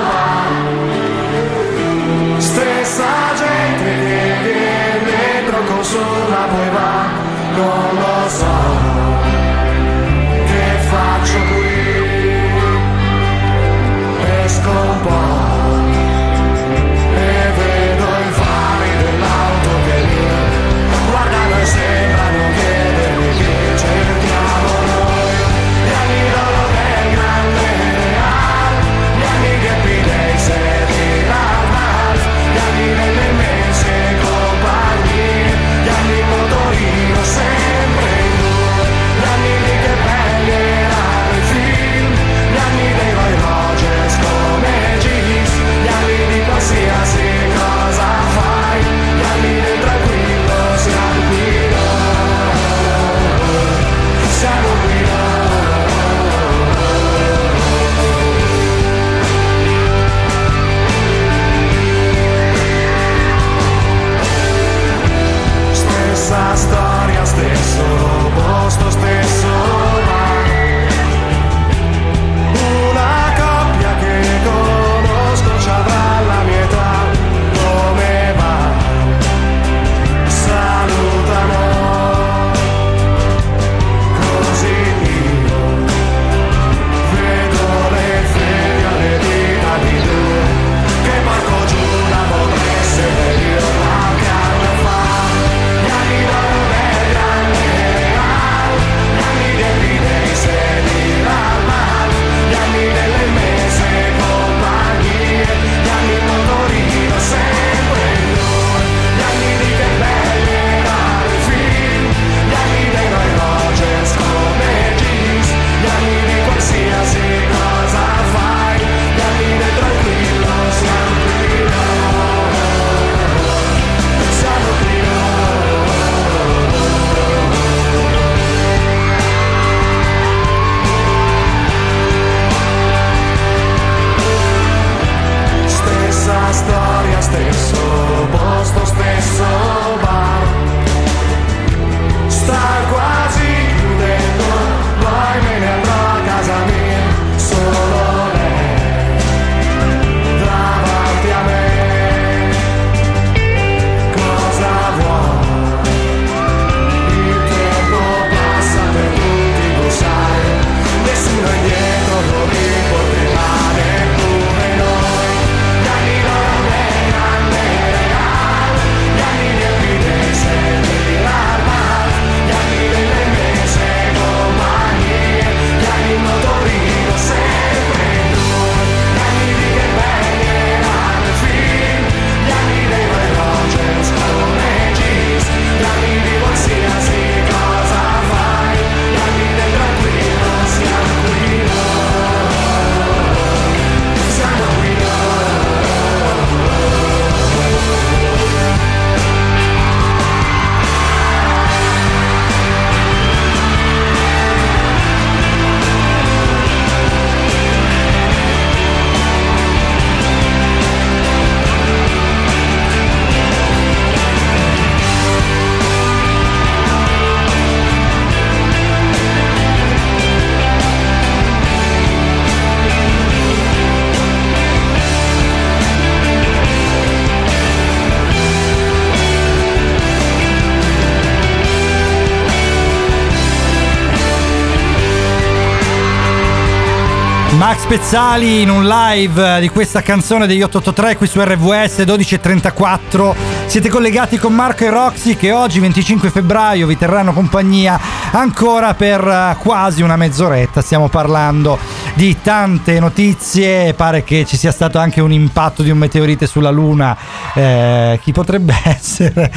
Max 237.88 238.01
Pezzali 238.01 238.61
in 238.61 238.68
un 238.68 238.87
live 238.87 239.61
di 239.61 239.70
questa 239.70 240.03
canzone 240.03 240.46
degli 240.46 240.61
883 240.61 241.16
qui 241.16 241.27
su 241.27 241.40
RVS 241.40 242.01
12.34 242.01 243.35
siete 243.64 243.88
collegati 243.88 244.37
con 244.37 244.55
Marco 244.55 244.85
e 244.85 244.90
Roxy 244.90 245.37
che 245.37 245.53
oggi 245.53 245.81
25 245.81 246.31
febbraio 246.31 246.87
vi 246.87 246.98
terranno 246.98 247.33
compagnia 247.33 247.98
ancora 248.33 248.94
per 248.94 249.27
eh, 249.27 249.57
quasi 249.59 250.03
una 250.03 250.16
mezz'oretta. 250.16 250.83
Stiamo 250.83 251.09
parlando 251.09 251.79
di 252.14 252.37
tante 252.42 252.98
notizie. 253.01 253.94
Pare 253.94 254.24
che 254.24 254.44
ci 254.44 254.57
sia 254.57 254.72
stato 254.72 254.98
anche 254.98 255.20
un 255.20 255.33
impatto 255.33 255.83
di 255.83 255.90
un 255.90 255.98
meteorite 255.98 256.46
sulla 256.46 256.70
luna 256.70 257.16
Eh, 257.59 258.21
chi 258.23 258.33
potrebbe 258.33 258.75
essere 258.85 259.51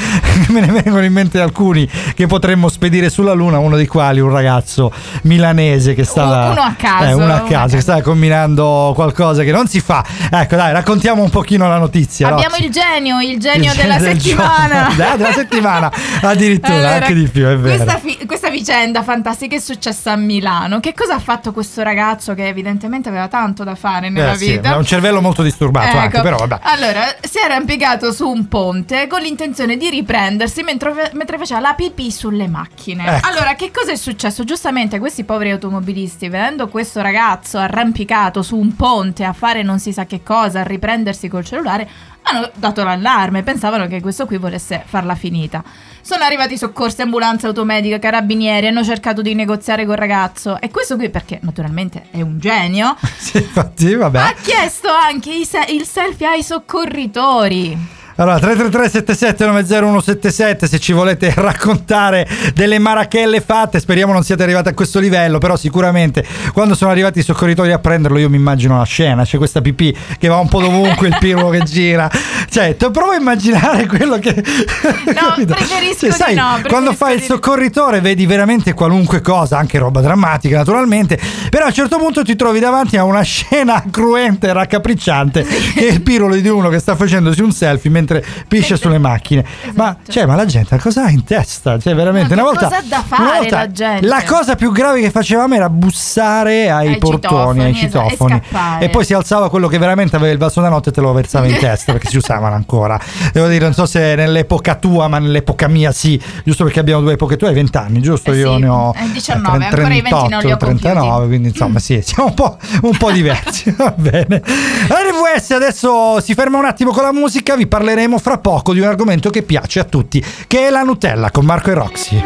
me 0.49 0.59
ne 0.61 0.71
vengono 0.71 1.03
in 1.03 1.13
mente 1.13 1.39
alcuni 1.39 1.87
che 2.15 2.25
potremmo 2.27 2.67
spedire 2.69 3.09
sulla 3.09 3.33
luna 3.33 3.59
uno 3.59 3.75
dei 3.75 3.87
quali 3.87 4.19
un 4.19 4.31
ragazzo 4.31 4.91
milanese 5.23 5.93
che 5.93 6.03
stava 6.03 6.49
Uno 6.49 6.61
a 6.61 6.73
caso, 6.77 7.05
eh, 7.05 7.13
uno 7.13 7.33
a 7.33 7.41
caso 7.41 7.75
che 7.75 7.81
stava 7.81 8.01
combinando 8.01 8.91
qualcosa 8.95 9.43
che 9.43 9.51
non 9.51 9.67
si 9.67 9.79
fa 9.79 10.03
ecco 10.31 10.55
dai 10.55 10.71
raccontiamo 10.73 11.21
un 11.21 11.29
pochino 11.29 11.67
la 11.67 11.77
notizia 11.77 12.27
Abbiamo 12.29 12.55
Roxy. 12.55 12.65
il 12.65 12.71
genio, 12.71 13.19
il 13.21 13.39
genio 13.39 13.71
Il 13.71 13.77
della 13.77 13.97
del 13.97 14.19
settimana. 14.19 14.87
Eh, 14.89 14.95
della 15.17 15.31
settimana 15.33 15.91
addirittura 16.21 16.75
Allora, 16.75 16.93
anche 16.95 17.13
di 17.13 17.27
più 17.27 17.45
è 17.45 17.55
vero 17.57 17.75
Questa, 17.83 17.97
fi- 17.99 18.25
questa 18.25 18.49
vicenda 18.49 19.03
fantastica 19.03 19.55
è 19.55 19.59
successa 19.59 20.11
a 20.11 20.15
Milano. 20.15 20.79
Che 20.79 20.93
cosa 20.93 21.15
ha 21.15 21.19
fatto 21.19 21.51
questo 21.51 21.83
ragazzo 21.83 22.33
che 22.33 22.47
evidentemente 22.47 23.09
aveva 23.09 23.27
tanto 23.27 23.63
da 23.63 23.75
fare 23.75 24.09
nella 24.09 24.33
Eh, 24.33 24.37
sì, 24.37 24.51
vita? 24.51 24.71
ha 24.71 24.77
un 24.77 24.85
cervello 24.85 25.21
molto 25.21 25.41
disturbato 25.43 25.87
Ecco. 25.87 25.97
anche, 25.97 26.21
però 26.21 26.37
vabbè. 26.37 26.59
Allora, 26.63 27.01
si 27.21 27.37
era 27.43 27.55
impiegato 27.55 27.89
su 28.11 28.27
un 28.27 28.47
ponte 28.47 29.07
con 29.07 29.21
l'intenzione 29.21 29.77
di 29.77 29.89
riprendersi 29.89 30.63
mentre, 30.63 31.11
mentre 31.13 31.37
faceva 31.37 31.59
la 31.59 31.73
pipì 31.73 32.11
sulle 32.11 32.47
macchine. 32.47 33.17
Ecco. 33.17 33.27
Allora, 33.27 33.55
che 33.55 33.71
cosa 33.71 33.91
è 33.91 33.95
successo? 33.95 34.43
Giustamente 34.43 34.99
questi 34.99 35.23
poveri 35.23 35.51
automobilisti, 35.51 36.29
vedendo 36.29 36.67
questo 36.67 37.01
ragazzo 37.01 37.57
arrampicato 37.57 38.41
su 38.41 38.57
un 38.57 38.75
ponte 38.75 39.23
a 39.23 39.33
fare 39.33 39.63
non 39.63 39.79
si 39.79 39.91
sa 39.91 40.05
che 40.05 40.21
cosa, 40.23 40.61
a 40.61 40.63
riprendersi 40.63 41.27
col 41.27 41.45
cellulare, 41.45 41.89
hanno 42.23 42.49
dato 42.55 42.83
l'allarme, 42.83 43.43
pensavano 43.43 43.87
che 43.87 43.99
questo 44.01 44.25
qui 44.25 44.37
volesse 44.37 44.83
farla 44.85 45.15
finita. 45.15 45.63
Sono 46.01 46.23
arrivati 46.23 46.57
soccorsi, 46.57 47.01
ambulanze, 47.01 47.47
automediche, 47.47 47.99
carabinieri, 47.99 48.67
hanno 48.67 48.83
cercato 48.83 49.21
di 49.21 49.33
negoziare 49.35 49.85
col 49.85 49.95
ragazzo 49.97 50.59
e 50.59 50.69
questo 50.71 50.95
qui 50.95 51.09
perché 51.09 51.39
naturalmente 51.43 52.05
è 52.11 52.21
un 52.21 52.39
genio, 52.39 52.95
Sì, 53.17 53.37
infatti, 53.37 53.93
vabbè. 53.95 54.19
ha 54.19 54.33
chiesto 54.41 54.89
anche 54.89 55.43
se- 55.45 55.65
il 55.69 55.85
selfie 55.85 56.27
ai 56.27 56.43
soccorritori. 56.43 57.99
Allora, 58.15 58.37
333-7790-177 58.37 60.65
se 60.65 60.79
ci 60.79 60.93
volete 60.93 61.31
raccontare 61.35 62.25
delle 62.53 62.79
marachelle 62.79 63.41
fatte, 63.41 63.79
speriamo 63.79 64.13
non 64.13 64.23
siate 64.23 64.43
arrivati 64.43 64.69
a 64.69 64.73
questo 64.73 64.99
livello, 64.99 65.37
però 65.37 65.55
sicuramente 65.55 66.25
quando 66.53 66.73
sono 66.75 66.91
arrivati 66.91 67.19
i 67.19 67.23
soccorritori 67.23 67.71
a 67.71 67.79
prenderlo 67.79 68.17
io 68.17 68.29
mi 68.29 68.35
immagino 68.35 68.77
la 68.77 68.83
scena, 68.83 69.23
c'è 69.23 69.37
questa 69.37 69.61
pipì 69.61 69.95
che 70.17 70.27
va 70.27 70.35
un 70.37 70.49
po' 70.49 70.59
dovunque, 70.61 71.07
il 71.07 71.15
pirolo 71.19 71.49
che 71.49 71.63
gira, 71.63 72.09
cioè 72.49 72.75
te 72.75 72.91
provo 72.91 73.11
a 73.11 73.15
immaginare 73.15 73.87
quello 73.87 74.19
che... 74.19 74.33
No, 74.35 75.45
preferisco 75.45 76.07
di 76.07 76.11
sai, 76.11 76.35
no, 76.35 76.59
quando 76.67 76.91
preferisco 76.91 76.93
fai 76.93 77.15
il 77.15 77.21
soccorritore 77.21 78.01
vedi 78.01 78.25
veramente 78.25 78.73
qualunque 78.73 79.21
cosa, 79.21 79.57
anche 79.57 79.77
roba 79.77 80.01
drammatica 80.01 80.57
naturalmente, 80.57 81.17
però 81.49 81.63
a 81.65 81.67
un 81.67 81.73
certo 81.73 81.97
punto 81.97 82.23
ti 82.23 82.35
trovi 82.35 82.59
davanti 82.59 82.97
a 82.97 83.03
una 83.03 83.21
scena 83.21 83.83
cruente 83.89 84.47
e 84.47 84.53
raccapricciante 84.53 85.43
che 85.43 85.87
è 85.87 85.91
il 85.91 86.01
pirolo 86.01 86.35
di 86.35 86.47
uno 86.47 86.69
che 86.69 86.79
sta 86.79 86.95
facendosi 86.95 87.41
un 87.41 87.51
selfie 87.51 87.89
mentre 88.01 88.25
piscia 88.47 88.75
sulle 88.75 88.97
macchine. 88.97 89.45
Ma, 89.75 89.95
cioè, 90.07 90.25
ma 90.25 90.35
la 90.35 90.45
gente 90.45 90.77
cosa 90.77 91.05
ha 91.05 91.09
in 91.09 91.23
testa? 91.23 91.79
Cioè, 91.79 91.95
veramente, 91.95 92.33
una 92.33 92.43
volta, 92.43 92.65
cosa 92.65 92.77
ha 92.77 92.83
da 92.85 93.03
fare 93.05 93.21
una 93.21 93.37
volta 93.39 93.57
la 93.57 93.71
gente? 93.71 94.05
la 94.05 94.23
cosa 94.25 94.55
più 94.55 94.71
grave 94.71 95.01
che 95.01 95.11
facevamo 95.11 95.55
era 95.55 95.69
bussare 95.69 96.69
ai, 96.69 96.89
Ai 96.89 96.97
portoni, 96.97 97.63
ai 97.63 97.75
citofoni, 97.75 98.41
esatto, 98.43 98.83
e. 98.83 98.85
E 98.85 98.89
poi 98.89 99.05
si 99.05 99.13
alzava 99.13 99.49
quello 99.49 99.67
che 99.67 99.77
veramente 99.77 100.15
aveva 100.15 100.31
il 100.31 100.37
vaso 100.37 100.61
da 100.61 100.69
notte 100.69 100.89
e 100.89 100.91
te 100.91 101.01
lo 101.01 101.13
versava 101.13 101.47
in 101.47 101.57
testa 101.57 101.91
perché 101.93 102.09
si 102.09 102.17
usavano 102.17 102.55
ancora. 102.55 102.99
Devo 103.31 103.47
dire, 103.47 103.63
non 103.63 103.73
so 103.73 103.85
se 103.85 104.15
nell'epoca 104.15 104.75
tua, 104.75 105.07
ma 105.07 105.19
nell'epoca 105.19 105.67
mia 105.67 105.91
sì, 105.91 106.21
giusto 106.43 106.63
perché 106.63 106.79
abbiamo 106.79 107.01
due 107.01 107.13
epoche. 107.13 107.37
Tu 107.37 107.45
hai 107.45 107.53
20 107.53 107.77
anni, 107.77 108.01
giusto? 108.01 108.31
Eh 108.31 108.37
Io 108.37 108.55
sì, 108.55 108.61
ne 108.61 108.67
ho 108.67 108.93
eh, 108.95 109.11
19, 109.11 109.65
ancora 109.65 109.93
i 109.93 110.01
20 110.01 110.09
non 110.09 110.39
li 110.39 110.51
ho 110.51 110.57
38, 110.57 110.57
39, 110.57 110.99
compiuti. 110.99 111.27
quindi 111.27 111.47
insomma 111.49 111.79
sì, 111.79 112.01
siamo 112.03 112.29
un 112.29 112.33
po', 112.35 112.57
un 112.81 112.97
po' 112.97 113.11
diversi. 113.11 113.73
Va 113.77 113.93
bene. 113.95 114.41
RVS 114.41 115.51
adesso 115.51 116.19
si 116.21 116.33
ferma 116.33 116.57
un 116.57 116.65
attimo 116.65 116.91
con 116.91 117.03
la 117.03 117.13
musica, 117.13 117.55
vi 117.55 117.67
parleremo 117.67 117.90
fra 118.17 118.37
poco 118.37 118.73
di 118.73 118.79
un 118.79 118.87
argomento 118.87 119.29
che 119.29 119.43
piace 119.43 119.79
a 119.79 119.83
tutti, 119.83 120.23
che 120.47 120.67
è 120.67 120.69
la 120.69 120.81
Nutella 120.83 121.31
con 121.31 121.45
Marco 121.45 121.69
e 121.69 121.73
Roxy. 121.73 122.23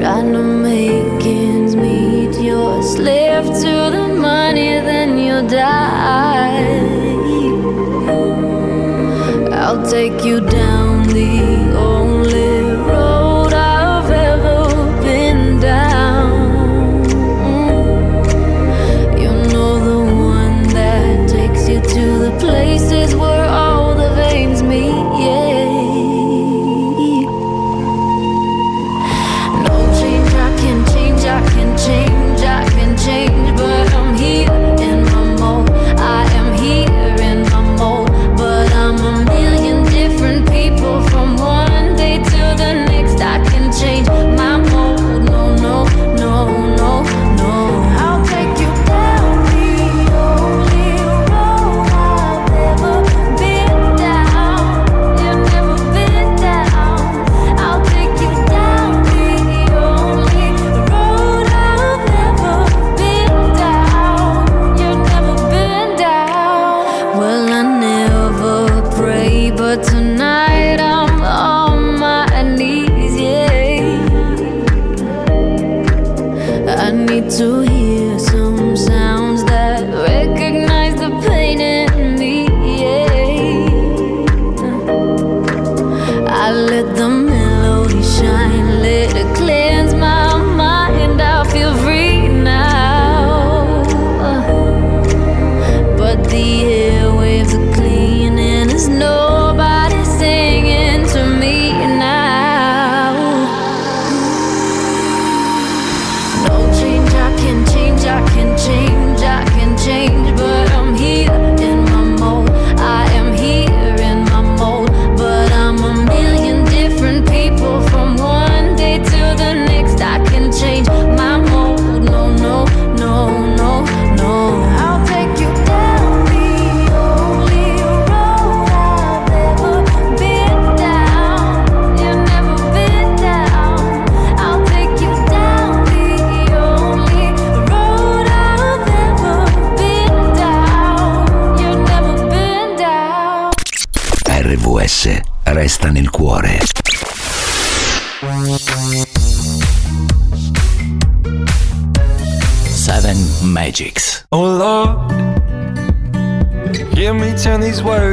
Trying 0.00 0.32
to 0.32 0.42
make 0.42 1.26
ends 1.26 1.74
meet, 1.74 2.34
you're 2.40 2.82
slave 2.82 3.44
to 3.44 3.90
the 3.90 4.08
money, 4.18 4.80
then 4.80 5.18
you'll 5.18 5.46
die. 5.46 6.64
I'll 9.52 9.82
take 9.86 10.24
you 10.24 10.40
down 10.40 10.79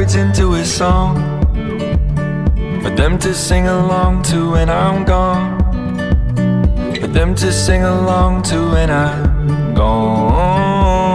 words 0.08 0.14
into 0.14 0.54
a 0.54 0.64
song 0.64 1.16
for 2.82 2.90
them 2.90 3.18
to 3.18 3.34
sing 3.34 3.66
along 3.66 4.22
to 4.22 4.52
when 4.52 4.70
I'm 4.70 5.04
gone. 5.04 5.58
For 7.00 7.06
them 7.06 7.34
to 7.34 7.52
sing 7.52 7.82
along 7.82 8.42
to 8.44 8.56
when 8.70 8.90
I'm 8.90 9.74
gone. 9.74 11.08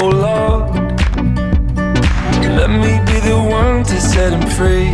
Oh 0.00 0.08
Lord, 0.08 0.70
let 2.58 2.70
me 2.70 2.98
be 3.06 3.20
the 3.20 3.38
one 3.48 3.84
to 3.84 4.00
set 4.00 4.32
him 4.32 4.48
free. 4.50 4.90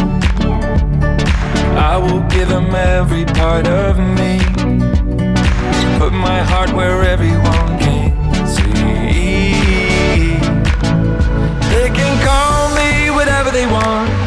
I 1.77 1.97
will 1.97 2.23
give 2.29 2.49
him 2.49 2.75
every 2.75 3.25
part 3.25 3.67
of 3.67 3.99
me. 3.99 4.41
Put 5.99 6.13
my 6.13 6.41
heart 6.51 6.73
where 6.73 7.03
everyone 7.03 7.70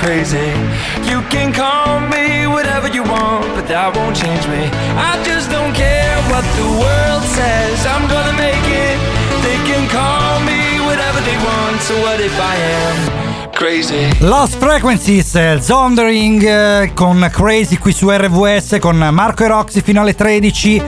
crazy. 0.00 0.48
You 1.04 1.20
can 1.28 1.52
call 1.52 2.00
me 2.00 2.46
whatever 2.46 2.88
you 2.88 3.02
want, 3.04 3.44
but 3.54 3.68
that 3.68 3.92
won't 3.94 4.16
change 4.16 4.44
me. 4.48 4.62
I 4.96 5.20
just 5.22 5.52
don't 5.52 5.74
care 5.76 6.16
what 6.32 6.44
the 6.56 6.68
world 6.80 7.24
says. 7.36 7.76
I'm 7.84 8.08
gonna 8.08 8.32
make 8.32 8.64
it. 8.64 8.96
They 9.44 9.58
can 9.68 9.84
call 9.92 10.40
me 10.48 10.80
whatever 10.88 11.20
they 11.28 11.36
want. 11.44 11.76
So 11.84 11.94
what 12.00 12.18
if 12.18 12.34
I 12.40 12.54
am 12.80 12.96
crazy? 13.52 14.08
Lost 14.24 14.56
Frequencies, 14.56 15.34
eh, 15.34 15.60
Zondering 15.60 16.42
eh, 16.42 16.90
con 16.94 17.28
Crazy 17.30 17.76
qui 17.76 17.92
su 17.92 18.08
RVS 18.08 18.78
con 18.80 18.96
Marco 18.96 19.44
e 19.44 19.48
Roxy 19.48 19.82
fino 19.82 20.00
alle 20.00 20.14
13. 20.14 20.82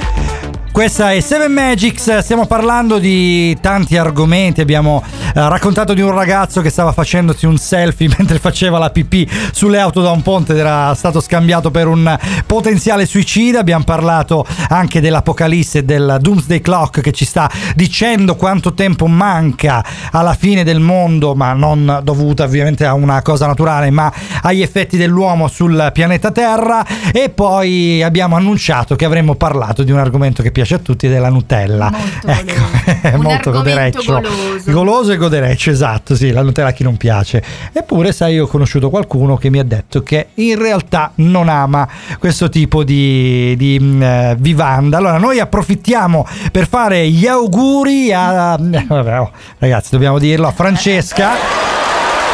Questa 0.73 1.13
è 1.13 1.21
Seven 1.21 1.53
Magics, 1.53 2.21
stiamo 2.21 2.47
parlando 2.47 2.99
di 2.99 3.55
tanti 3.61 3.99
argomenti, 3.99 4.63
abbiamo 4.63 5.05
eh, 5.05 5.31
raccontato 5.35 5.93
di 5.93 6.01
un 6.01 6.13
ragazzo 6.13 6.63
che 6.63 6.71
stava 6.71 6.93
facendosi 6.93 7.45
un 7.45 7.59
selfie 7.59 8.09
mentre 8.17 8.39
faceva 8.39 8.79
la 8.79 8.89
pipì 8.89 9.29
sulle 9.53 9.79
auto 9.79 10.01
da 10.01 10.11
un 10.11 10.23
ponte 10.23 10.53
ed 10.53 10.59
era 10.59 10.95
stato 10.95 11.21
scambiato 11.21 11.71
per 11.71 11.89
un 11.89 12.19
potenziale 12.47 13.05
suicida, 13.05 13.61
abbiamo 13.61 13.85
parlato 13.85 14.47
anche 14.71 15.03
dell'apocalisse 15.03 15.81
e 15.81 15.85
del 15.85 16.17
Doomsday 16.19 16.63
Clock 16.63 17.03
che 17.03 17.13
ci 17.13 17.27
sta 17.27 17.51
dicendo 17.77 18.35
quanto 18.35 18.73
tempo 18.73 19.07
manca 19.07 19.85
alla 20.11 20.33
fine 20.33 20.65
del 20.65 20.81
mondo, 20.81 21.35
ma 21.35 21.53
non 21.53 22.01
dovuta 22.03 22.45
ovviamente 22.45 22.87
a 22.87 22.95
una 22.95 23.21
cosa 23.21 23.47
naturale, 23.47 23.91
ma 23.91 24.11
agli 24.41 24.63
effetti 24.63 24.97
dell'uomo 24.97 25.49
sul 25.49 25.91
pianeta 25.93 26.31
Terra. 26.31 26.85
E 27.13 27.29
poi 27.29 28.03
abbiamo 28.03 28.37
annunciato 28.37 28.97
che 28.97 29.05
avremmo 29.05 29.35
parlato 29.35 29.83
di 29.83 29.93
un 29.93 29.99
argomento 29.99 30.43
che 30.43 30.51
piace 30.51 30.62
a 30.71 30.79
tutti 30.79 31.07
ed 31.07 31.13
è 31.13 31.19
la 31.19 31.29
Nutella. 31.29 31.91
Molto 31.91 32.27
ecco, 32.27 32.99
è 33.09 33.17
molto 33.17 33.51
godereccio. 33.51 34.21
goloso. 34.21 34.71
Goloso 34.71 35.13
e 35.13 35.17
godereccio, 35.17 35.71
esatto, 35.71 36.15
sì, 36.15 36.31
la 36.31 36.43
Nutella 36.43 36.69
a 36.69 36.73
chi 36.73 36.83
non 36.83 36.97
piace. 36.97 37.43
Eppure, 37.73 38.13
sai, 38.13 38.35
io 38.35 38.45
ho 38.45 38.47
conosciuto 38.47 38.91
qualcuno 38.91 39.37
che 39.37 39.51
mi 39.51 39.59
ha 39.59 39.65
detto 39.65 40.03
che 40.03 40.29
in 40.35 40.59
realtà 40.59 41.13
non 41.17 41.49
ama 41.49 41.89
questo 42.19 42.49
tipo 42.49 42.85
di, 42.85 43.55
di, 43.57 43.99
eh, 44.01 44.37
vivanda. 44.39 44.99
Allora, 44.99 45.19
noi 45.19 45.39
approfittiamo 45.39 46.27
per 46.51 46.69
fare 46.69 47.09
gli 47.09 47.27
auguri 47.27 48.13
a... 48.13 48.55
eh, 48.55 48.85
vabbè, 48.87 49.21
oh, 49.21 49.31
ragazzi, 49.59 49.91
dobbiamo 49.91 50.19
dirlo, 50.19 50.47
a 50.47 50.53
Francesca. 50.53 51.71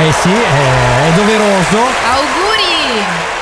Eh 0.01 0.13
sì, 0.13 0.31
è, 0.31 1.09
è 1.09 1.15
doveroso. 1.17 1.77
Auguri! 1.77 2.38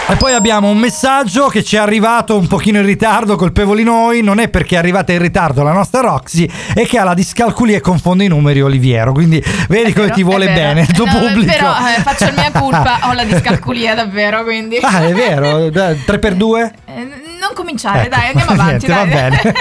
E 0.09 0.15
poi 0.15 0.35
abbiamo 0.35 0.69
un 0.69 0.79
messaggio 0.79 1.49
che 1.49 1.65
ci 1.65 1.75
è 1.75 1.81
arrivato 1.81 2.39
un 2.39 2.47
pochino 2.47 2.79
in 2.79 2.87
ritardo, 2.87 3.35
colpevoli 3.35 3.83
noi, 3.83 4.23
non 4.23 4.39
è 4.39 4.49
perché 4.49 4.77
è 4.77 4.79
arrivata 4.79 5.11
in 5.13 5.19
ritardo 5.19 5.65
la 5.65 5.73
nostra 5.73 6.01
Roxy, 6.01 6.49
è 6.75 6.87
che 6.87 6.99
ha 6.99 7.03
la 7.03 7.13
discalculia 7.13 7.77
e 7.77 7.81
confonde 7.81 8.23
i 8.23 8.29
numeri 8.29 8.61
Oliviero, 8.63 9.13
quindi 9.13 9.43
vedi 9.69 9.93
come 9.93 10.11
ti 10.11 10.23
vuole 10.23 10.47
bene 10.47 10.83
il 10.83 10.93
tuo 10.93 11.07
No, 11.07 11.11
pubblico. 11.11 11.53
Però 11.53 11.71
eh, 11.73 12.01
faccio 12.03 12.25
il 12.27 12.35
mia 12.35 12.53
colpa, 12.53 13.01
ho 13.11 13.13
la 13.15 13.25
discalculia 13.25 13.97
davvero, 13.97 14.45
quindi... 14.45 14.77
Ah, 14.81 15.05
è 15.07 15.13
vero, 15.13 15.69
3 15.75 16.19
per 16.21 16.35
2 16.37 16.73
Eh, 16.85 16.95
non 17.41 17.51
cominciare, 17.55 18.09
dai, 18.09 18.29
andiamo 18.29 18.53
avanti. 18.63 18.87
Niente, 18.87 19.13
va 19.13 19.19
dai. 19.19 19.31
bene. 19.31 19.55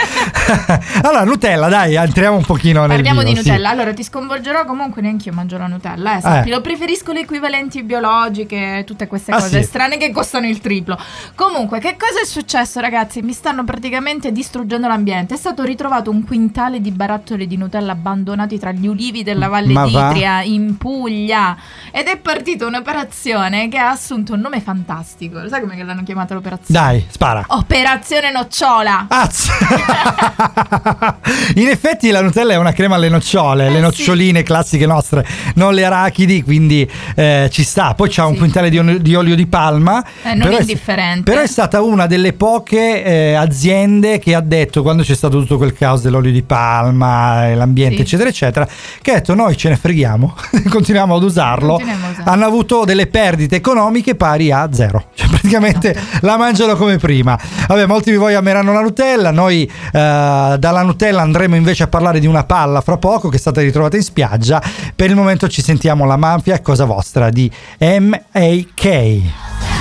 allora, 1.02 1.24
Nutella, 1.24 1.68
dai, 1.70 1.96
entriamo 1.96 2.38
un 2.38 2.46
pochino 2.46 2.82
nel 2.82 2.90
Parliamo 2.90 3.24
di 3.24 3.30
vivo, 3.32 3.42
sì. 3.42 3.50
Nutella. 3.50 3.70
Allora, 3.70 3.94
ti 3.94 4.04
sconvolgerò 4.04 4.64
comunque 4.66 5.02
neanche 5.02 5.30
io 5.30 5.36
mangio 5.36 5.58
la 5.58 5.66
Nutella, 5.68 6.18
eh, 6.18 6.22
sappilo. 6.22 6.62
Preferisco 6.62 7.12
le 7.14 7.22
equivalenti 7.22 7.82
biologiche, 7.84 8.84
tutte 8.86 9.08
queste 9.08 9.32
Ah, 9.32 9.38
cose 9.40 9.62
sì. 9.62 9.68
strane 9.68 9.98
che 9.98 10.12
costano 10.12 10.34
il 10.44 10.60
triplo. 10.60 10.98
Comunque, 11.36 11.80
che 11.80 11.96
cosa 11.98 12.22
è 12.22 12.26
successo, 12.26 12.80
ragazzi? 12.80 13.22
Mi 13.22 13.34
stanno 13.34 13.64
praticamente 13.64 14.32
distruggendo 14.32 14.88
l'ambiente. 14.88 15.36
È 15.36 15.38
stato 15.38 15.64
ritrovato 15.64 16.10
un 16.12 16.24
quintale 16.26 16.82
di 16.82 16.92
barattoli 16.92 17.48
di 17.48 17.58
Nutella 17.58 17.94
abbandonati 17.94 18.60
tra 18.60 18.72
gli 18.72 18.88
ulivi 18.88 19.24
della 19.24 19.48
Valle 19.48 19.74
Ma 19.74 19.86
va? 19.88 20.08
d'Itria 20.10 20.42
in 20.42 20.78
Puglia. 20.78 21.56
Ed 21.92 22.08
è 22.08 22.18
partita 22.18 22.66
un'operazione 22.66 23.70
che 23.70 23.78
ha 23.78 23.90
assunto 23.92 24.34
un 24.34 24.40
nome 24.42 24.60
fantastico. 24.62 25.48
Sai 25.48 25.62
come 25.62 25.82
l'hanno 25.84 26.04
chiamata 26.04 26.34
l'operazione? 26.34 26.80
Dai, 26.80 27.06
spara. 27.10 27.44
Operazione 27.48 28.32
Nocciola. 28.32 29.06
Azz. 29.08 29.50
In 31.56 31.68
effetti 31.68 32.10
la 32.12 32.22
Nutella 32.22 32.54
è 32.54 32.58
una 32.58 32.74
crema 32.74 32.96
alle 32.96 33.10
nocciole, 33.10 33.68
Eh, 33.68 33.72
le 33.72 33.80
noccioline 33.80 34.44
classiche 34.44 34.86
nostre, 34.86 35.26
non 35.56 35.74
le 35.74 35.86
arachidi, 35.86 36.44
quindi 36.44 36.90
eh, 37.16 37.50
ci 37.52 37.64
sta. 37.64 37.94
Poi 37.94 38.10
c'ha 38.10 38.26
un 38.26 38.34
Sì. 38.34 38.40
quintale 38.40 38.70
di, 38.70 38.78
on- 38.78 38.98
di 39.02 39.16
olio 39.16 39.36
di 39.36 39.48
palma. 39.48 40.04
Eh, 40.26 40.34
non 40.34 40.48
però 40.48 40.58
è- 40.58 40.62
indifferente. 40.62 41.24
però 41.32 41.42
è 41.42 41.48
stata 41.48 41.82
una 41.82 42.08
delle 42.08 42.34
poche 42.34 43.04
eh, 43.04 43.34
aziende 43.36 44.18
che 44.20 44.34
ha 44.36 44.42
detto, 44.42 44.82
quando 44.82 45.04
c'è 45.04 45.14
stato 45.16 45.40
tutto 45.40 45.58
quel 45.58 45.74
caos 45.74 46.02
dell'olio 46.02 46.32
di 46.32 46.42
palma, 46.42 47.48
e 47.48 47.56
l'ambiente, 47.56 47.98
Sì. 47.98 48.02
eccetera, 48.02 48.30
eccetera, 48.30 48.68
che 49.02 49.12
ha 49.12 49.14
detto 49.16 49.34
noi 49.36 49.56
ce 49.56 49.70
ne 49.70 49.76
freghiamo, 49.78 50.36
continuiamo 50.70 51.16
ad 51.16 51.24
usarlo. 51.24 51.74
Continuiamo. 51.76 52.14
Hanno 52.26 52.46
avuto 52.46 52.86
delle 52.86 53.08
perdite 53.08 53.56
economiche 53.56 54.16
pari 54.16 54.52
a 54.52 54.68
zero. 54.72 55.06
Cioè 55.14 55.28
praticamente 55.30 55.92
Esatto. 55.96 56.26
la 56.26 56.38
mangiano 56.38 56.76
come 56.76 56.98
prima. 56.98 57.38
Vabbè, 57.68 57.86
molti 57.86 58.10
di 58.12 58.18
voi 58.18 58.34
ameranno 58.34 58.74
la 58.74 58.82
Nutella. 58.82 59.32
Noi 59.32 59.64
eh, 59.66 59.70
dalla 59.92 60.82
Nutella 60.82 61.22
andremo 61.22 61.56
invece 61.56 61.84
a 61.84 61.88
parlare 61.88 62.20
di 62.20 62.26
una 62.28 62.44
palla 62.46 62.82
fra 62.82 62.98
poco 62.98 63.30
che 63.30 63.38
è 63.38 63.40
stata 63.40 63.62
ritrovata 63.62 63.96
in 63.96 64.04
spiaggia. 64.04 64.62
Per 64.96 65.10
il 65.10 65.16
momento 65.16 65.48
ci 65.48 65.62
sentiamo 65.62 66.06
la 66.06 66.18
mafia, 66.18 66.60
cosa 66.62 66.86
vostra 66.86 67.30
di 67.30 67.50
M.A.K. 67.80 69.75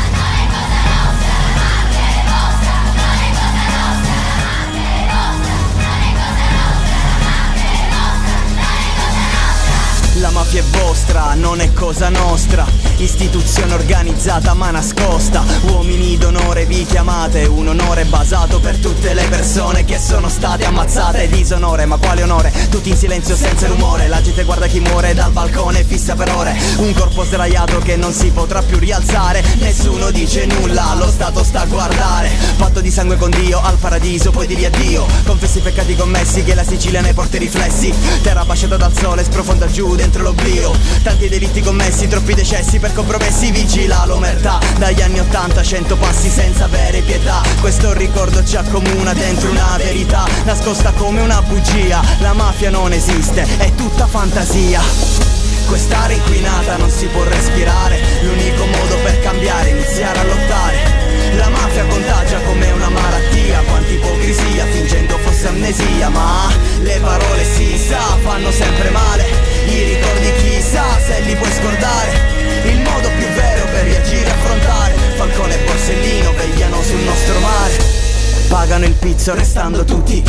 Mafia 10.55 10.61
è 10.61 10.85
vostra, 10.85 11.35
non 11.35 11.61
è 11.61 11.73
cosa 11.73 12.09
nostra. 12.11 12.65
Istituzione 12.99 13.75
organizzata 13.75 14.55
ma 14.55 14.71
nascosta. 14.71 15.43
Uomini 15.63 16.17
d'onore 16.17 16.65
vi 16.65 16.85
chiamate, 16.85 17.45
un 17.45 17.67
onore 17.67 18.05
basato 18.05 18.61
per 18.61 18.77
tutte 18.77 19.15
le 19.15 19.25
persone 19.25 19.85
che 19.85 19.99
sono 19.99 20.29
state 20.29 20.65
ammazzate. 20.65 21.29
Disonore, 21.29 21.87
ma 21.87 21.97
quale 21.97 22.23
onore? 22.23 22.53
Tutti 22.71 22.91
in 22.91 22.97
silenzio 22.97 23.35
senza 23.35 23.67
rumore. 23.67 24.07
La 24.07 24.23
gente 24.23 24.45
guarda 24.45 24.67
chi 24.67 24.79
muore 24.79 25.13
dal 25.13 25.33
balcone 25.33 25.83
fissa 25.83 26.15
per 26.15 26.31
ore. 26.31 26.57
Un 26.77 26.95
corpo 26.95 27.25
sdraiato 27.25 27.81
che 27.81 27.97
non 27.97 28.13
si 28.13 28.31
potrà 28.31 28.63
più 28.63 28.79
rialzare. 28.79 29.43
Nessuno 29.59 30.13
dice 30.13 30.47
nulla, 30.47 30.95
lo 30.95 31.11
Stato 31.11 31.43
sta 31.43 31.63
a 31.63 31.67
guardare. 31.67 32.31
Patto 32.57 32.81
di 32.81 32.93
sangue 32.93 33.17
con 33.17 33.31
Dio 33.31 33.61
al 33.61 33.77
paradiso, 33.79 34.31
poi 34.31 34.47
di 34.47 34.65
addio. 34.65 35.05
Confessi 35.25 35.59
i 35.59 35.63
peccati 35.63 35.97
commessi 35.97 36.45
che 36.45 36.55
la 36.55 36.65
Sicilia 36.65 37.01
ne 37.01 37.13
porta 37.13 37.37
i 37.37 37.41
riflessi. 37.41 37.93
Terra 38.23 38.45
baciata 38.45 38.77
dal 38.77 38.97
sole, 38.97 39.25
sprofonda 39.25 39.67
giù 39.67 39.97
dentro 39.97 40.23
l'oblio. 40.23 40.44
Tanti 41.03 41.29
delitti 41.29 41.61
commessi, 41.63 42.07
troppi 42.07 42.35
decessi 42.35 42.79
per 42.79 42.93
compromessi. 42.93 43.51
Vigila 43.51 44.05
l'omertà. 44.05 44.59
Dagli 44.77 45.01
anni 45.01 45.21
80, 45.21 45.63
cento 45.63 45.97
passi 45.97 46.29
senza 46.29 46.65
avere 46.65 47.01
pietà. 47.01 47.43
Questo 47.61 47.93
ricordo 47.95 48.45
ci 48.45 48.57
accomuna 48.57 49.15
dentro 49.15 49.51
una 49.51 49.77
verità. 49.79 50.27
Nascosta 50.45 50.93
come 50.93 51.23
una 51.23 51.41
bugia. 51.43 52.03
La 52.19 52.35
mafia 52.35 52.71
non 52.71 52.93
esiste, 52.93 53.47
è 53.57 53.75
tutta 53.75 54.07
fantasia. 54.07 54.83
Quest'area 55.67 56.17
inquinata 56.17 56.77
non 56.77 56.91
si 56.91 57.07
può 57.07 57.23
respirare. 57.23 58.01
L'unico 58.23 58.67
modo 58.67 58.97
per 59.03 59.21
cambiare 59.21 59.71
è 59.71 59.73
iniziare 59.73 60.19
a 60.19 60.25
lottare. 60.25 61.37
La 61.37 61.49
mafia 61.49 61.85
contagia 61.87 62.39
come 62.43 62.71
una 62.71 62.91
malattia, 62.91 63.61
quanta 63.61 63.91
ipocrisia, 63.91 64.67
fingendo 64.67 65.19
fosse 65.19 65.49
amnesia, 65.49 66.09
ma 66.11 66.45
gli 69.65 69.95
ricordi 69.95 70.33
chissà 70.43 70.85
se 71.01 71.21
li 71.21 71.35
puoi 71.35 71.51
scordare. 71.51 72.11
Il 72.65 72.81
modo 72.81 73.09
più 73.17 73.27
vero 73.29 73.65
per 73.65 73.85
reagire 73.85 74.27
e 74.27 74.31
affrontare. 74.31 74.95
Falcone 75.17 75.55
e 75.55 75.65
Borsellino 75.65 76.33
vegliano 76.33 76.83
sul 76.83 77.01
nostro 77.01 77.39
mare. 77.41 77.73
Pagano 78.49 78.85
il 78.85 78.95
pizzo 78.95 79.35
restando 79.35 79.85
tutti. 79.85 80.23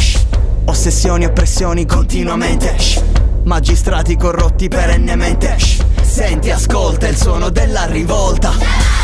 Ossessioni 0.66 1.26
e 1.26 1.32
pressioni 1.32 1.86
continuamente. 1.86 2.76
Magistrati 3.44 4.18
corrotti 4.18 4.68
perennemente. 4.68 5.58
Senti, 6.02 6.50
ascolta 6.50 7.08
il 7.08 7.18
suono 7.18 7.50
della 7.50 7.86
rivolta. 7.86 8.95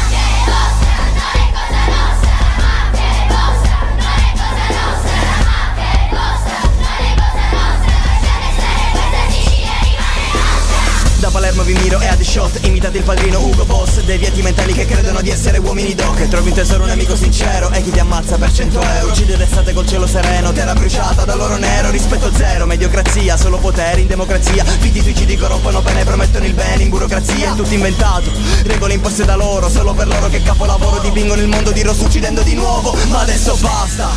Palermo 11.61 11.63
vi 11.63 11.73
miro 11.73 11.99
e 11.99 12.07
a 12.07 12.15
The 12.15 12.23
Shot 12.23 12.65
Imitate 12.65 12.97
il 12.97 13.03
padrino 13.03 13.39
Ugo 13.39 13.65
Boss. 13.65 14.01
Deviati 14.01 14.41
mentali 14.41 14.73
che 14.73 14.85
credono 14.85 15.21
di 15.21 15.29
essere 15.29 15.59
uomini 15.59 15.93
doc. 15.93 16.27
Trovi 16.27 16.49
un 16.49 16.55
tesoro 16.55 16.83
un 16.83 16.89
amico 16.89 17.15
sincero 17.15 17.69
E 17.71 17.83
chi 17.83 17.91
ti 17.91 17.99
ammazza 17.99 18.37
per 18.37 18.51
100 18.51 18.81
euro. 18.81 19.07
Uccide 19.07 19.37
l'estate 19.37 19.73
col 19.73 19.87
cielo 19.87 20.07
sereno 20.07 20.51
Terra 20.51 20.73
bruciata 20.73 21.23
dall'oro 21.23 21.57
nero. 21.57 21.91
Rispetto 21.91 22.31
zero 22.35 22.65
Mediocrazia 22.65 23.37
Solo 23.37 23.57
potere 23.57 24.01
in 24.01 24.07
democrazia. 24.07 24.63
Figli 24.63 25.01
suicidi 25.01 25.37
corrompono 25.37 25.81
bene 25.81 26.03
Promettono 26.03 26.45
il 26.45 26.53
bene 26.53 26.83
in 26.83 26.89
burocrazia. 26.89 27.53
È 27.53 27.55
tutto 27.55 27.73
inventato 27.73 28.31
Regole 28.63 28.93
imposte 28.93 29.25
da 29.25 29.35
loro. 29.35 29.69
Solo 29.69 29.93
per 29.93 30.07
loro 30.07 30.29
che 30.29 30.41
capolavoro 30.41 30.99
Dipingono 30.99 31.41
il 31.41 31.47
mondo 31.47 31.71
di 31.71 31.83
rosso 31.83 32.05
uccidendo 32.05 32.41
di 32.41 32.55
nuovo. 32.55 32.95
Ma 33.09 33.21
adesso 33.21 33.55
basta. 33.57 34.09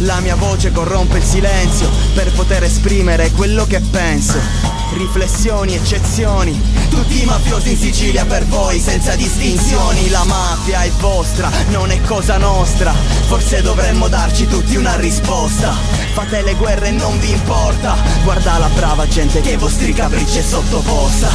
La 0.00 0.20
mia 0.20 0.36
voce 0.36 0.72
corrompe 0.72 1.18
il 1.18 1.24
silenzio 1.24 1.88
per 2.14 2.30
poter 2.32 2.64
esprimere 2.64 3.30
quello 3.32 3.66
che 3.66 3.80
penso. 3.80 4.75
Riflessioni, 4.92 5.74
eccezioni, 5.74 6.58
tutti 6.88 7.22
i 7.22 7.24
mafiosi 7.24 7.72
in 7.72 7.76
Sicilia 7.76 8.24
per 8.24 8.46
voi 8.46 8.80
senza 8.80 9.14
distinzioni. 9.14 10.08
La 10.08 10.24
mafia 10.24 10.82
è 10.82 10.90
vostra, 10.98 11.50
non 11.68 11.90
è 11.90 12.00
cosa 12.02 12.38
nostra. 12.38 12.92
Forse 13.26 13.60
dovremmo 13.62 14.08
darci 14.08 14.46
tutti 14.46 14.76
una 14.76 14.96
risposta. 14.96 15.74
Fate 16.14 16.42
le 16.42 16.54
guerre 16.54 16.88
e 16.88 16.92
non 16.92 17.18
vi 17.18 17.30
importa. 17.30 17.96
Guarda 18.24 18.58
la 18.58 18.68
brava 18.68 19.06
gente 19.06 19.40
che 19.40 19.50
ai 19.50 19.56
vostri 19.56 19.92
capricci 19.92 20.38
è 20.38 20.42
sottoposta. 20.42 21.28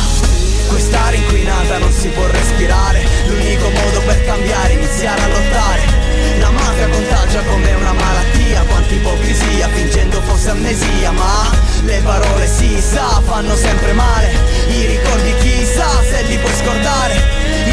Quest'aria 0.67 1.19
inquinata 1.19 1.77
non 1.77 1.91
si 1.91 2.07
può 2.07 2.25
respirare. 2.25 3.05
L'unico 3.27 3.69
modo 3.69 4.01
per 4.05 4.25
cambiare 4.25 4.69
è 4.69 4.77
iniziare 4.77 5.21
a 5.21 5.27
lottare. 5.27 6.39
La 6.39 6.49
mafia 6.49 6.87
contagia 7.31 7.43
come 7.43 7.73
una 7.73 7.93
malattia 7.93 8.61
Quanta 8.63 8.93
ipocrisia 8.93 9.67
fingendo 9.69 10.21
fosse 10.21 10.49
amnesia 10.49 11.11
Ma 11.11 11.49
le 11.83 12.01
parole 12.03 12.47
si 12.47 12.79
sa 12.79 13.21
fanno 13.25 13.55
sempre 13.55 13.93
male 13.93 14.31
I 14.67 14.85
ricordi 14.85 15.33
chissà 15.39 15.87
se 16.09 16.23
li 16.23 16.37
puoi 16.37 16.53
scordare 16.53 17.15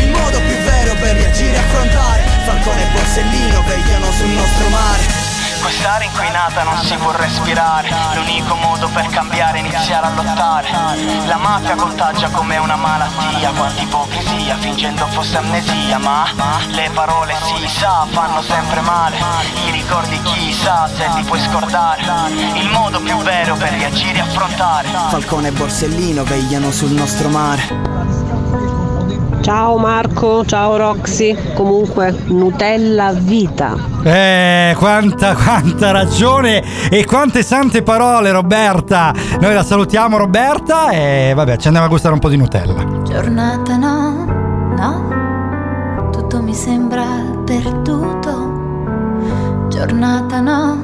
Il 0.00 0.10
modo 0.10 0.38
più 0.38 0.56
vero 0.64 0.94
per 1.00 1.16
reagire 1.16 1.54
e 1.54 1.58
affrontare 1.58 2.17
Quest'aria 5.60 6.06
inquinata 6.06 6.62
non 6.62 6.76
si 6.78 6.94
può 6.96 7.10
respirare. 7.12 7.90
L'unico 8.14 8.54
modo 8.54 8.88
per 8.88 9.06
cambiare 9.08 9.58
è 9.58 9.60
iniziare 9.60 10.06
a 10.06 10.10
lottare. 10.10 10.70
La 11.26 11.36
mafia 11.36 11.74
contagia 11.74 12.28
come 12.30 12.56
una 12.58 12.76
malattia 12.76 13.50
Quanta 13.50 13.82
ipocrisia 13.82 14.56
fingendo 14.56 15.06
fosse 15.08 15.36
amnesia 15.36 15.98
Ma 15.98 16.24
le 16.68 16.90
parole 16.92 17.34
si 17.42 17.68
sa 17.68 18.06
fanno 18.10 18.42
sempre 18.42 18.80
male. 18.80 19.16
I 19.66 19.70
ricordi 19.70 20.20
chissà 20.22 20.88
se 20.94 21.08
li 21.14 21.22
puoi 21.24 21.40
scordare. 21.40 22.02
Il 22.54 22.68
modo 22.70 23.00
più 23.00 23.16
vero 23.18 23.54
per 23.56 23.70
reagire 23.70 24.18
e 24.18 24.20
affrontare. 24.20 24.88
Falcone 25.08 25.48
e 25.48 25.52
Borsellino 25.52 26.24
vegliano 26.24 26.70
sul 26.70 26.90
nostro 26.90 27.28
mare 27.28 27.97
Ciao 29.48 29.78
Marco, 29.78 30.44
ciao 30.44 30.76
Roxy. 30.76 31.34
Comunque, 31.54 32.14
Nutella 32.26 33.14
vita. 33.14 33.76
Eh, 34.02 34.74
quanta, 34.76 35.34
quanta 35.34 35.90
ragione 35.90 36.62
e 36.90 37.06
quante 37.06 37.42
sante 37.42 37.82
parole, 37.82 38.30
Roberta. 38.30 39.14
Noi 39.40 39.54
la 39.54 39.62
salutiamo, 39.62 40.18
Roberta, 40.18 40.90
e 40.90 41.32
vabbè, 41.34 41.56
ci 41.56 41.68
andiamo 41.68 41.86
a 41.86 41.88
gustare 41.88 42.12
un 42.12 42.20
po' 42.20 42.28
di 42.28 42.36
Nutella. 42.36 43.00
Giornata 43.04 43.76
no, 43.76 44.26
no, 44.76 46.10
tutto 46.12 46.42
mi 46.42 46.52
sembra 46.52 47.06
perduto. 47.46 49.66
Giornata 49.70 50.40
no, 50.40 50.74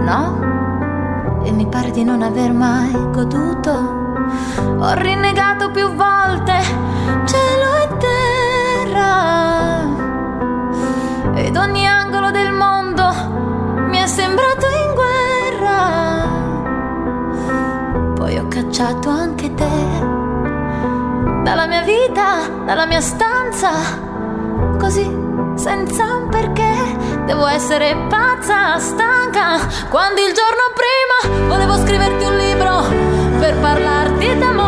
no, 0.00 1.44
e 1.44 1.52
mi 1.52 1.68
pare 1.68 1.92
di 1.92 2.02
non 2.02 2.22
aver 2.22 2.52
mai 2.52 2.90
goduto. 3.12 3.98
Ho 4.80 4.94
rinnegato 4.94 5.70
più 5.70 5.94
volte 5.94 6.98
cielo 7.24 7.79
ed 11.34 11.56
ogni 11.56 11.86
angolo 11.86 12.30
del 12.30 12.52
mondo 12.52 13.12
mi 13.88 13.98
è 13.98 14.06
sembrato 14.06 14.66
in 14.66 14.94
guerra. 14.94 16.28
Poi 18.14 18.38
ho 18.38 18.48
cacciato 18.48 19.08
anche 19.08 19.54
te 19.54 20.18
dalla 21.42 21.66
mia 21.66 21.82
vita, 21.82 22.48
dalla 22.64 22.86
mia 22.86 23.00
stanza, 23.00 23.70
così 24.78 25.04
senza 25.54 26.14
un 26.14 26.28
perché. 26.28 26.68
Devo 27.26 27.46
essere 27.46 27.96
pazza, 28.08 28.78
stanca, 28.78 29.58
quando 29.88 30.20
il 30.20 30.32
giorno 30.32 30.72
prima 30.74 31.46
volevo 31.48 31.76
scriverti 31.78 32.24
un 32.24 32.36
libro 32.36 32.84
per 33.38 33.56
parlarti 33.56 34.38
d'amore 34.38 34.59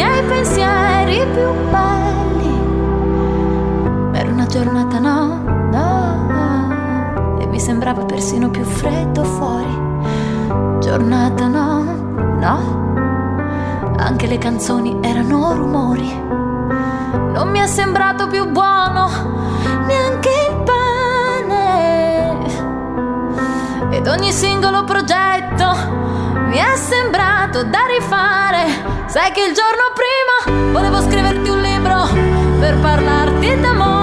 miei 0.00 0.22
pensieri 0.22 1.26
più 1.34 1.52
belli. 1.70 2.58
Era 4.18 4.30
una 4.30 4.46
giornata 4.46 4.98
no, 4.98 5.42
no, 5.70 7.38
e 7.38 7.46
mi 7.46 7.60
sembrava 7.60 8.06
persino 8.06 8.48
più 8.48 8.64
freddo 8.64 9.22
fuori. 9.24 9.88
Giornata 10.78 11.46
no, 11.48 11.82
no, 12.38 13.94
anche 13.98 14.26
le 14.26 14.38
canzoni 14.38 14.96
erano 15.02 15.52
rumori. 15.52 16.10
Non 17.34 17.50
mi 17.50 17.58
è 17.58 17.66
sembrato 17.66 18.26
più 18.26 18.50
buono 18.50 19.06
neanche 19.86 20.30
il 20.48 20.62
pane. 20.64 22.38
Ed 23.90 24.06
ogni 24.06 24.32
singolo 24.32 24.82
progetto 24.84 25.99
mi 26.50 26.58
è 26.58 26.76
sembrato 26.76 27.62
da 27.62 27.86
rifare. 27.86 28.66
Sai 29.06 29.30
che 29.30 29.42
il 29.42 29.54
giorno 29.54 29.92
prima 29.94 30.72
volevo 30.72 31.00
scriverti 31.00 31.48
un 31.48 31.60
libro 31.60 32.08
per 32.58 32.76
parlarti 32.78 33.60
d'amore 33.60 33.99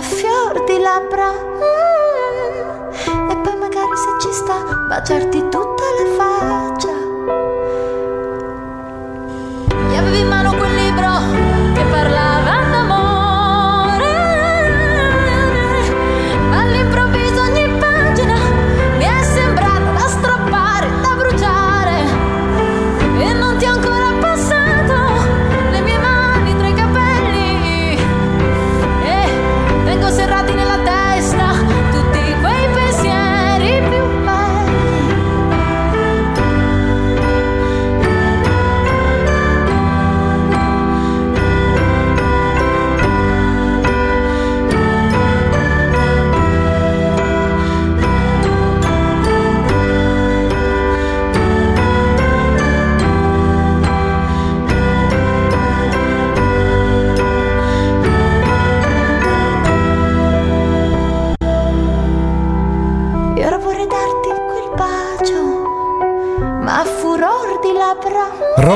a 0.00 0.02
fior 0.02 0.64
di 0.64 0.78
labbra 0.78 1.28
Mm. 1.60 3.30
e 3.30 3.36
poi 3.42 3.56
magari 3.56 3.96
se 3.96 4.08
ci 4.20 4.32
sta 4.32 4.56
baciarti 4.88 5.39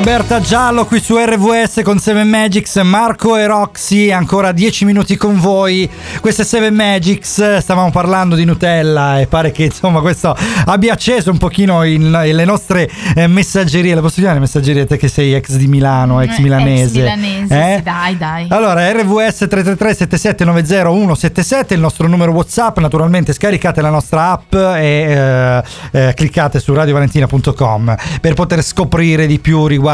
Roberta 0.06 0.38
Giallo 0.38 0.84
qui 0.84 1.00
su 1.00 1.16
RVS 1.16 1.80
con 1.82 1.98
7 1.98 2.24
Magics, 2.24 2.76
Marco 2.84 3.38
e 3.38 3.46
Roxy, 3.46 4.10
ancora 4.10 4.52
10 4.52 4.84
minuti 4.84 5.16
con 5.16 5.40
voi. 5.40 5.88
Queste 6.20 6.44
7 6.44 6.70
Magics, 6.70 7.56
stavamo 7.56 7.90
parlando 7.90 8.34
di 8.34 8.44
Nutella 8.44 9.18
e 9.18 9.26
pare 9.26 9.50
che 9.50 9.64
insomma 9.64 10.00
questo 10.02 10.36
abbia 10.66 10.92
acceso 10.92 11.30
un 11.30 11.38
pochino 11.38 11.84
in- 11.84 12.10
le 12.10 12.44
nostre 12.44 12.86
eh, 13.14 13.26
messaggerie. 13.28 13.94
Le 13.94 14.02
posso 14.02 14.16
chiamare 14.16 14.40
messaggerie 14.40 14.84
te 14.84 14.98
che 14.98 15.08
sei 15.08 15.32
ex 15.32 15.52
di 15.54 15.66
Milano, 15.68 16.20
ex 16.20 16.36
Eh, 16.36 16.42
milanese? 16.42 16.82
Ex 16.84 16.92
milanese, 17.16 17.54
Eh? 17.72 17.76
sì, 17.78 17.82
dai, 17.82 18.16
dai. 18.18 18.46
Allora, 18.50 18.92
RVS 18.92 19.46
333 19.48 19.94
7790 19.94 20.90
177 20.90 21.72
il 21.72 21.80
nostro 21.80 22.08
numero 22.08 22.30
WhatsApp. 22.32 22.76
Naturalmente 22.78 23.32
scaricate 23.32 23.80
la 23.80 23.88
nostra 23.88 24.32
app 24.32 24.52
e 24.54 24.84
eh, 24.84 25.62
eh, 25.92 26.12
cliccate 26.14 26.60
su 26.60 26.74
radiovalentina.com 26.74 27.94
per 28.20 28.34
poter 28.34 28.62
scoprire 28.62 29.26
di 29.26 29.38
più 29.38 29.66
riguardo 29.66 29.92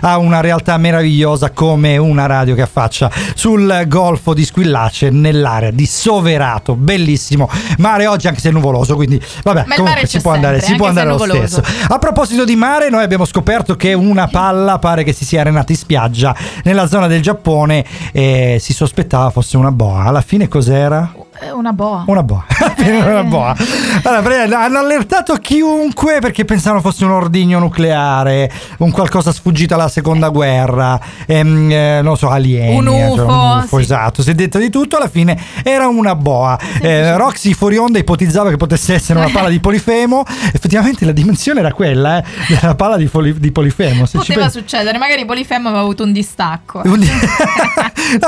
a 0.00 0.18
una 0.18 0.40
realtà 0.40 0.76
meravigliosa 0.76 1.50
come 1.50 1.96
una 1.96 2.26
radio 2.26 2.54
che 2.54 2.62
affaccia 2.62 3.10
sul 3.34 3.84
golfo 3.86 4.34
di 4.34 4.44
Squillace 4.44 5.10
nell'area 5.10 5.70
di 5.70 5.86
Soverato. 5.86 6.74
Bellissimo 6.74 7.48
mare 7.78 8.06
oggi, 8.06 8.28
anche 8.28 8.40
se 8.40 8.50
nuvoloso, 8.50 8.94
quindi 8.94 9.20
vabbè, 9.42 9.64
Ma 9.66 9.74
comunque 9.76 10.06
si 10.06 10.20
può 10.20 10.32
andare, 10.32 10.60
sempre, 10.60 10.72
si 10.72 10.76
può 10.76 10.86
andare 10.88 11.08
lo 11.08 11.16
nuvoloso. 11.16 11.62
stesso. 11.62 11.84
A 11.88 11.98
proposito 11.98 12.44
di 12.44 12.56
mare, 12.56 12.90
noi 12.90 13.02
abbiamo 13.02 13.24
scoperto 13.24 13.76
che 13.76 13.92
una 13.92 14.28
palla 14.28 14.78
pare 14.78 15.04
che 15.04 15.12
si 15.12 15.24
sia 15.24 15.40
arenata 15.40 15.72
in 15.72 15.78
spiaggia 15.78 16.34
nella 16.64 16.86
zona 16.86 17.06
del 17.06 17.22
Giappone 17.22 17.84
e 18.12 18.58
si 18.60 18.72
sospettava 18.72 19.30
fosse 19.30 19.56
una 19.56 19.72
boa. 19.72 20.04
Alla 20.04 20.20
fine 20.20 20.48
cos'era? 20.48 21.12
Eh, 21.42 21.50
Una 21.50 21.72
boa. 21.72 22.04
Una 22.06 22.22
boa. 22.22 22.44
Era 22.76 23.20
una 23.20 23.24
boa. 23.24 23.56
Allora, 24.02 24.62
hanno 24.62 24.78
allertato 24.78 25.34
chiunque 25.36 26.18
perché 26.20 26.44
pensavano 26.44 26.82
fosse 26.82 27.04
un 27.04 27.12
ordigno 27.12 27.58
nucleare, 27.58 28.50
un 28.78 28.90
qualcosa 28.90 29.32
sfuggito 29.32 29.72
alla 29.74 29.88
seconda 29.88 30.28
guerra, 30.28 31.00
ehm, 31.26 31.70
eh, 31.70 32.00
non 32.02 32.16
so, 32.16 32.28
alieni. 32.28 32.76
Un 32.76 32.88
eh, 32.88 33.06
UFO, 33.08 33.22
un 33.22 33.58
UFO, 33.62 33.76
sì. 33.76 33.82
esatto. 33.82 34.22
Si 34.22 34.30
è 34.30 34.34
detto 34.34 34.58
di 34.58 34.68
tutto, 34.68 34.96
alla 34.96 35.08
fine 35.08 35.38
era 35.62 35.88
una 35.88 36.14
boa. 36.14 36.58
Eh, 36.80 37.16
Roxy 37.16 37.54
fuori 37.54 37.78
onda 37.78 37.98
ipotizzava 37.98 38.50
che 38.50 38.56
potesse 38.58 38.94
essere 38.94 39.18
una 39.18 39.30
palla 39.30 39.48
di 39.48 39.60
polifemo. 39.60 40.24
Effettivamente 40.52 41.06
la 41.06 41.12
dimensione 41.12 41.60
era 41.60 41.72
quella, 41.72 42.18
eh, 42.18 42.24
della 42.60 42.74
palla 42.74 42.96
di, 42.96 43.06
poli- 43.06 43.38
di 43.38 43.50
polifemo. 43.50 44.04
Se 44.04 44.18
Poteva 44.18 44.40
pensi- 44.42 44.58
succedere, 44.58 44.98
magari 44.98 45.24
Polifemo 45.24 45.68
aveva 45.68 45.82
avuto 45.82 46.02
un 46.02 46.12
distacco. 46.12 46.82
no, 46.84 46.98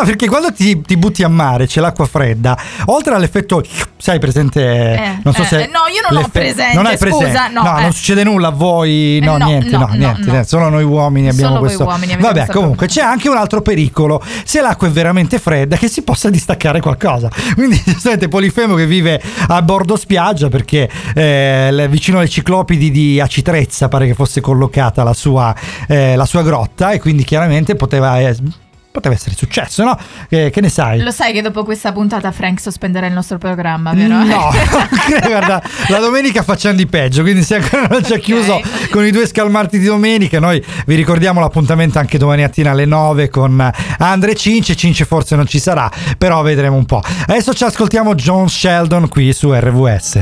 perché 0.04 0.28
quando 0.28 0.52
ti, 0.52 0.80
ti 0.80 0.96
butti 0.96 1.22
a 1.22 1.28
mare 1.28 1.66
c'è 1.66 1.80
l'acqua 1.80 2.06
fredda, 2.06 2.56
oltre 2.86 3.00
all'effetto, 3.10 3.62
sai, 3.96 4.18
presente, 4.18 4.60
Eh, 4.62 5.18
non 5.24 5.34
so 5.34 5.42
eh, 5.42 5.46
se. 5.46 5.56
no, 5.72 5.80
io 5.92 6.00
non 6.10 6.22
ho 6.22 6.28
presente, 6.28 6.74
Non 6.74 6.86
hai 6.86 6.96
presente? 6.98 7.26
scusa, 7.26 7.48
no, 7.48 7.78
eh. 7.78 7.82
non 7.82 7.92
succede 7.92 8.24
nulla 8.24 8.48
a 8.48 8.50
voi, 8.52 9.18
no, 9.22 9.36
Eh, 9.36 9.38
no, 9.38 9.46
niente, 9.46 9.70
no, 9.70 9.78
no, 9.78 9.86
no, 9.86 9.92
niente, 9.94 10.20
no. 10.24 10.30
niente, 10.32 10.48
solo 10.48 10.68
noi 10.68 10.84
uomini 10.84 11.28
abbiamo 11.28 11.48
Solo 11.56 11.60
questo. 11.60 11.84
uomini 11.84 12.16
Vabbè, 12.16 12.46
comunque 12.46 12.86
c'è 12.86 13.02
anche 13.02 13.28
un 13.28 13.36
altro 13.36 13.60
pericolo, 13.62 14.22
se 14.44 14.60
l'acqua 14.60 14.86
è 14.86 14.90
veramente 14.90 15.38
fredda, 15.38 15.76
che 15.76 15.88
si 15.88 16.02
possa 16.02 16.30
distaccare 16.30 16.80
qualcosa. 16.80 17.30
Quindi, 17.54 17.80
giustamente, 17.86 18.28
Polifemo 18.28 18.74
che 18.74 18.86
vive 18.86 19.20
a 19.48 19.60
bordo 19.62 19.96
spiaggia 19.96 20.48
perché 20.48 20.88
eh, 21.14 21.86
vicino 21.90 22.18
alle 22.18 22.28
ciclopidi 22.28 22.90
di 22.90 23.20
Acitrezza 23.20 23.88
pare 23.88 24.06
che 24.06 24.14
fosse 24.14 24.40
collocata 24.40 25.02
la 25.02 25.14
sua, 25.14 25.54
eh, 25.88 26.16
la 26.16 26.24
sua 26.26 26.42
grotta 26.42 26.90
e 26.92 27.00
quindi 27.00 27.24
chiaramente 27.24 27.74
poteva, 27.74 28.20
eh, 28.20 28.36
poteva 28.92 29.14
essere 29.14 29.34
successo, 29.34 29.82
no? 29.82 29.98
Eh, 30.28 30.50
che 30.50 30.60
ne 30.60 30.68
sai? 30.68 31.00
Lo 31.00 31.10
sai 31.10 31.32
che 31.32 31.40
dopo 31.42 31.64
questa 31.64 31.90
puntata 31.92 32.30
Frank 32.30 32.60
sospenderà 32.60 33.06
il 33.06 33.14
nostro 33.14 33.38
programma, 33.38 33.92
vero? 33.92 34.22
No, 34.22 34.50
guarda, 35.26 35.62
la 35.88 35.98
domenica 35.98 36.42
facciamo 36.42 36.76
di 36.76 36.86
peggio, 36.86 37.22
quindi 37.22 37.42
se 37.42 37.56
ancora 37.56 37.86
non 37.88 38.02
c'è 38.02 38.20
chiuso 38.20 38.60
con 38.90 39.04
i 39.04 39.10
due 39.10 39.26
scalmarti 39.26 39.78
di 39.78 39.86
domenica, 39.86 40.38
noi 40.38 40.64
vi 40.86 40.94
ricordiamo 40.94 41.40
l'appuntamento 41.40 41.98
anche 41.98 42.18
domani 42.18 42.42
mattina 42.42 42.70
alle 42.72 42.84
9 42.84 43.30
con 43.30 43.72
Andre 43.98 44.34
Cince, 44.34 44.76
Cince 44.76 45.06
forse 45.06 45.34
non 45.36 45.46
ci 45.46 45.58
sarà, 45.58 45.90
però 46.18 46.42
vedremo 46.42 46.76
un 46.76 46.84
po'. 46.84 47.00
Adesso 47.26 47.54
ci 47.54 47.64
ascoltiamo 47.64 48.14
John 48.14 48.48
Sheldon 48.48 49.08
qui 49.08 49.32
su 49.32 49.52
RVS. 49.52 50.20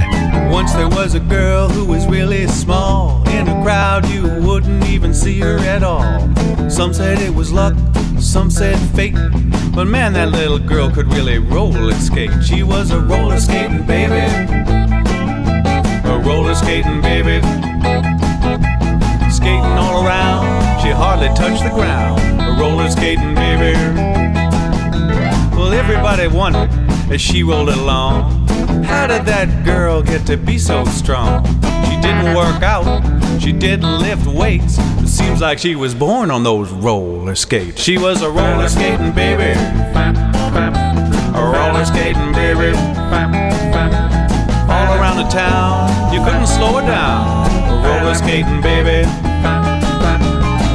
Once 0.50 0.72
there 0.74 0.88
was 0.88 1.14
a 1.14 1.20
girl 1.20 1.68
who 1.68 1.84
was 1.84 2.06
really 2.06 2.46
small. 2.48 3.22
In 3.28 3.48
a 3.48 3.62
crowd, 3.62 4.04
you 4.06 4.24
wouldn't 4.40 4.84
even 4.88 5.14
see 5.14 5.40
her 5.40 5.58
at 5.58 5.82
all. 5.82 6.28
Some 6.68 6.92
said 6.92 7.20
it 7.20 7.32
was 7.32 7.52
luck, 7.52 7.74
some 8.18 8.50
said 8.50 8.59
fate. 8.60 9.14
But 9.74 9.86
man, 9.86 10.12
that 10.12 10.32
little 10.32 10.58
girl 10.58 10.90
could 10.90 11.06
really 11.14 11.38
roller 11.38 11.94
skate. 11.94 12.30
She 12.44 12.62
was 12.62 12.90
a 12.90 13.00
roller 13.00 13.40
skating 13.40 13.86
baby. 13.86 14.20
A 16.04 16.18
roller 16.18 16.54
skating 16.54 17.00
baby. 17.00 17.40
Skating 19.32 19.64
all 19.80 20.04
around, 20.04 20.82
she 20.82 20.90
hardly 20.90 21.28
touched 21.28 21.62
the 21.64 21.70
ground. 21.70 22.20
A 22.38 22.60
roller 22.60 22.90
skating 22.90 23.34
baby. 23.34 23.72
Well, 25.56 25.72
everybody 25.72 26.26
wondered 26.26 26.70
as 27.10 27.20
she 27.22 27.42
rolled 27.42 27.70
along. 27.70 28.46
How 28.84 29.06
did 29.06 29.24
that 29.26 29.64
girl 29.64 30.02
get 30.02 30.26
to 30.26 30.36
be 30.36 30.58
so 30.58 30.84
strong? 30.84 31.44
She 31.86 32.00
didn't 32.00 32.34
work 32.34 32.62
out, 32.62 33.02
she 33.40 33.52
didn't 33.52 33.98
lift 33.98 34.26
weights. 34.26 34.78
It 34.78 35.08
seems 35.08 35.40
like 35.40 35.58
she 35.58 35.74
was 35.74 35.94
born 35.94 36.30
on 36.30 36.42
those 36.42 36.70
roller 36.70 37.34
skates. 37.34 37.82
She 37.82 37.98
was 37.98 38.22
a 38.22 38.30
roller 38.30 38.68
skating 38.68 39.12
baby. 39.12 39.58
A 41.34 41.42
roller 41.42 41.84
skating 41.84 42.32
baby. 42.32 42.76
All 44.68 44.94
around 44.98 45.16
the 45.16 45.28
town, 45.30 46.12
you 46.14 46.22
couldn't 46.22 46.46
slow 46.46 46.80
her 46.80 46.86
down. 46.86 47.50
A 47.70 47.88
roller 47.88 48.14
skating 48.14 48.60
baby. 48.60 49.06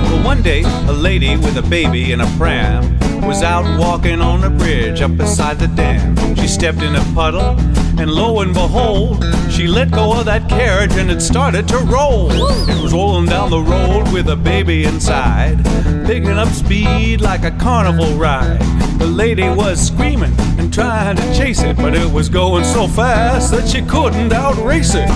Well, 0.09 0.23
one 0.23 0.41
day, 0.41 0.63
a 0.63 0.93
lady 0.93 1.37
with 1.37 1.57
a 1.57 1.63
baby 1.63 2.11
in 2.11 2.21
a 2.21 2.27
pram 2.37 3.04
was 3.25 3.41
out 3.41 3.79
walking 3.79 4.21
on 4.21 4.43
a 4.43 4.49
bridge 4.49 5.01
up 5.01 5.17
beside 5.17 5.57
the 5.57 5.67
dam. 5.67 6.35
She 6.35 6.47
stepped 6.47 6.81
in 6.81 6.95
a 6.95 7.03
puddle, 7.15 7.57
and 7.99 8.09
lo 8.11 8.41
and 8.41 8.53
behold, 8.53 9.23
she 9.49 9.67
let 9.67 9.89
go 9.89 10.19
of 10.19 10.25
that 10.25 10.47
carriage 10.47 10.95
and 10.95 11.09
it 11.09 11.21
started 11.21 11.67
to 11.69 11.77
roll. 11.77 12.31
It 12.31 12.81
was 12.81 12.93
rolling 12.93 13.25
down 13.25 13.49
the 13.49 13.59
road 13.59 14.11
with 14.13 14.29
a 14.29 14.35
baby 14.35 14.85
inside, 14.85 15.63
picking 16.05 16.37
up 16.37 16.49
speed 16.49 17.21
like 17.21 17.43
a 17.43 17.51
carnival 17.51 18.13
ride. 18.15 18.61
The 18.99 19.07
lady 19.07 19.49
was 19.49 19.85
screaming 19.85 20.33
and 20.59 20.71
trying 20.73 21.15
to 21.15 21.23
chase 21.35 21.63
it, 21.63 21.77
but 21.77 21.95
it 21.95 22.11
was 22.11 22.29
going 22.29 22.63
so 22.63 22.87
fast 22.87 23.51
that 23.51 23.67
she 23.67 23.81
couldn't 23.81 24.33
outrace 24.33 24.93
it. 24.93 25.09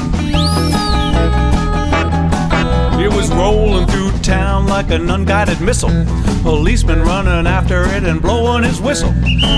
It 2.99 3.13
was 3.13 3.29
rolling 3.31 3.87
through 3.87 4.08
town 4.29 4.67
like 4.67 4.91
an 4.91 5.09
unguided 5.09 5.59
missile. 5.59 5.89
Policeman 6.43 7.01
running 7.01 7.47
after 7.47 7.83
it 7.95 8.03
and 8.03 8.21
blowing 8.21 8.63
his 8.63 8.79
whistle. 8.79 9.11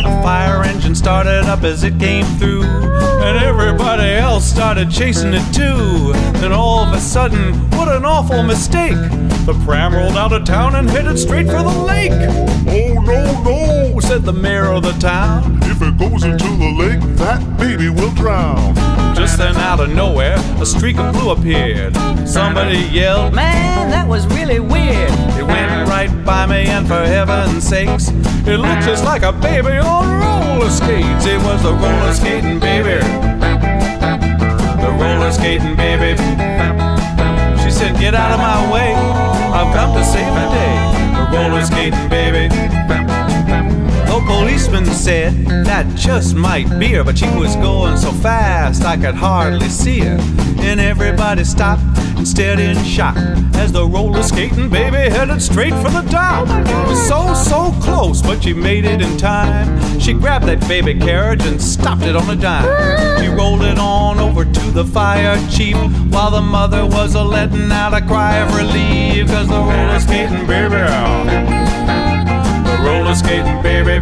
A 0.06 0.22
fire 0.24 0.64
engine 0.64 0.96
started 0.96 1.44
up 1.44 1.64
as 1.64 1.84
it 1.84 2.00
came 2.00 2.26
through, 2.40 2.64
and 2.64 3.38
everybody 3.38 4.14
else 4.14 4.46
started 4.50 4.90
chasing 4.90 5.34
it 5.34 5.46
too. 5.54 6.14
Then 6.40 6.54
all 6.54 6.80
of 6.80 6.94
a 6.94 7.02
sudden, 7.02 7.54
what 7.72 7.90
an 7.90 8.06
awful 8.06 8.44
mistake! 8.44 8.96
The 9.46 9.62
pram 9.66 9.94
rolled 9.94 10.16
out 10.16 10.32
of 10.32 10.46
town 10.46 10.76
and 10.76 10.90
headed 10.90 11.20
straight 11.20 11.48
for 11.48 11.64
the 11.64 11.84
lake. 11.94 12.12
Oh 12.14 12.94
no, 13.02 13.44
no, 13.44 13.81
said 14.02 14.24
the 14.24 14.34
mayor 14.34 14.72
of 14.72 14.84
the 14.84 14.94
town. 14.94 15.60
If 15.64 15.82
it 15.82 15.98
goes 15.98 16.24
into 16.24 16.48
the 16.58 16.72
lake, 16.78 17.02
that 17.18 17.42
baby 17.58 17.90
will 17.90 18.12
drown. 18.16 18.76
Just 19.16 19.38
then, 19.38 19.56
out 19.58 19.80
of 19.80 19.90
nowhere, 19.90 20.36
a 20.60 20.66
streak 20.66 20.98
of 20.98 21.14
blue 21.14 21.32
appeared. 21.32 21.96
Somebody 22.28 22.80
yelled, 22.80 23.34
Man, 23.34 23.90
that 23.92 24.08
was 24.08 24.26
really 24.28 24.60
weird. 24.60 25.12
It 25.38 25.46
went 25.46 25.88
right 25.88 26.10
by 26.26 26.46
me, 26.46 26.68
and 26.68 26.88
for 26.88 27.06
heaven's 27.06 27.68
sakes, 27.68 28.10
it 28.48 28.58
looked 28.58 28.84
just 28.84 29.04
like 29.04 29.24
a 29.24 29.32
baby 29.32 29.78
on 29.78 30.20
roller 30.20 30.70
skates. 30.70 31.26
It 31.26 31.42
was 31.44 31.62
the 31.62 31.74
roller 31.74 32.14
skating 32.14 32.60
baby. 32.60 33.00
The 34.82 34.92
roller 35.00 35.32
skating 35.32 35.76
baby. 35.76 36.18
She 37.62 37.70
said, 37.70 38.00
Get 38.00 38.16
out 38.16 38.32
of 38.32 38.40
my 38.40 38.72
way. 38.74 38.94
I've 38.94 39.74
come 39.76 39.94
to 39.94 40.04
save 40.04 40.34
the 40.34 40.48
day. 40.50 40.76
The 41.16 41.38
roller 41.38 41.64
skating 41.64 42.10
baby. 42.10 43.21
Policeman 44.26 44.86
said 44.86 45.46
that 45.66 45.86
just 45.96 46.36
might 46.36 46.68
be 46.80 46.90
her, 46.90 47.04
but 47.04 47.18
she 47.18 47.30
was 47.30 47.56
going 47.58 47.98
so 47.98 48.12
fast 48.12 48.84
I 48.84 48.98
could 48.98 49.16
hardly 49.16 49.70
see 49.70 50.00
her. 50.00 50.18
And 50.60 50.80
everybody 50.80 51.44
stopped 51.44 51.84
and 52.18 52.28
stared 52.28 52.60
in 52.60 52.82
shock 52.84 53.18
as 53.56 53.72
the 53.72 53.86
roller 53.86 54.24
skating 54.24 54.70
baby 54.70 54.98
headed 54.98 55.42
straight 55.42 55.74
for 55.74 55.90
the 55.90 56.02
dock. 56.10 56.48
It 56.50 56.88
was 56.88 57.08
so, 57.08 57.34
so 57.34 57.72
close, 57.82 58.22
but 58.22 58.44
she 58.44 58.54
made 58.54 58.86
it 58.86 59.02
in 59.02 59.18
time. 59.18 60.00
She 60.00 60.14
grabbed 60.14 60.46
that 60.46 60.60
baby 60.68 60.94
carriage 60.94 61.44
and 61.46 61.62
stopped 61.62 62.04
it 62.04 62.16
on 62.16 62.30
a 62.30 62.36
dime. 62.36 63.22
She 63.22 63.28
rolled 63.28 63.64
it 63.64 63.80
on 63.80 64.20
over 64.20 64.46
to 64.46 64.72
the 64.72 64.86
fire 64.86 65.38
chief 65.50 65.76
while 66.12 66.32
the 66.32 66.42
mother 66.42 66.86
was 66.86 67.16
a 67.16 67.24
letting 67.24 67.72
out 67.72 67.94
a 67.94 68.02
cry 68.02 68.38
of 68.38 68.56
relief 68.56 69.28
because 69.28 69.48
the 69.48 69.60
roller 69.60 70.00
skating 70.00 70.46
baby 70.46 71.61
the 72.72 72.84
roller 72.84 73.16
skating 73.16 73.62
baby. 73.62 74.00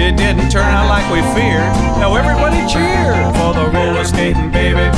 It 0.00 0.16
didn't 0.16 0.50
turn 0.50 0.64
out 0.64 0.88
like 0.88 1.04
we 1.12 1.20
feared. 1.34 1.72
Now 2.00 2.14
everybody 2.14 2.60
cheered 2.72 3.16
for 3.36 3.52
the 3.52 3.70
roller 3.72 4.04
skating 4.04 4.50
baby. 4.50 4.88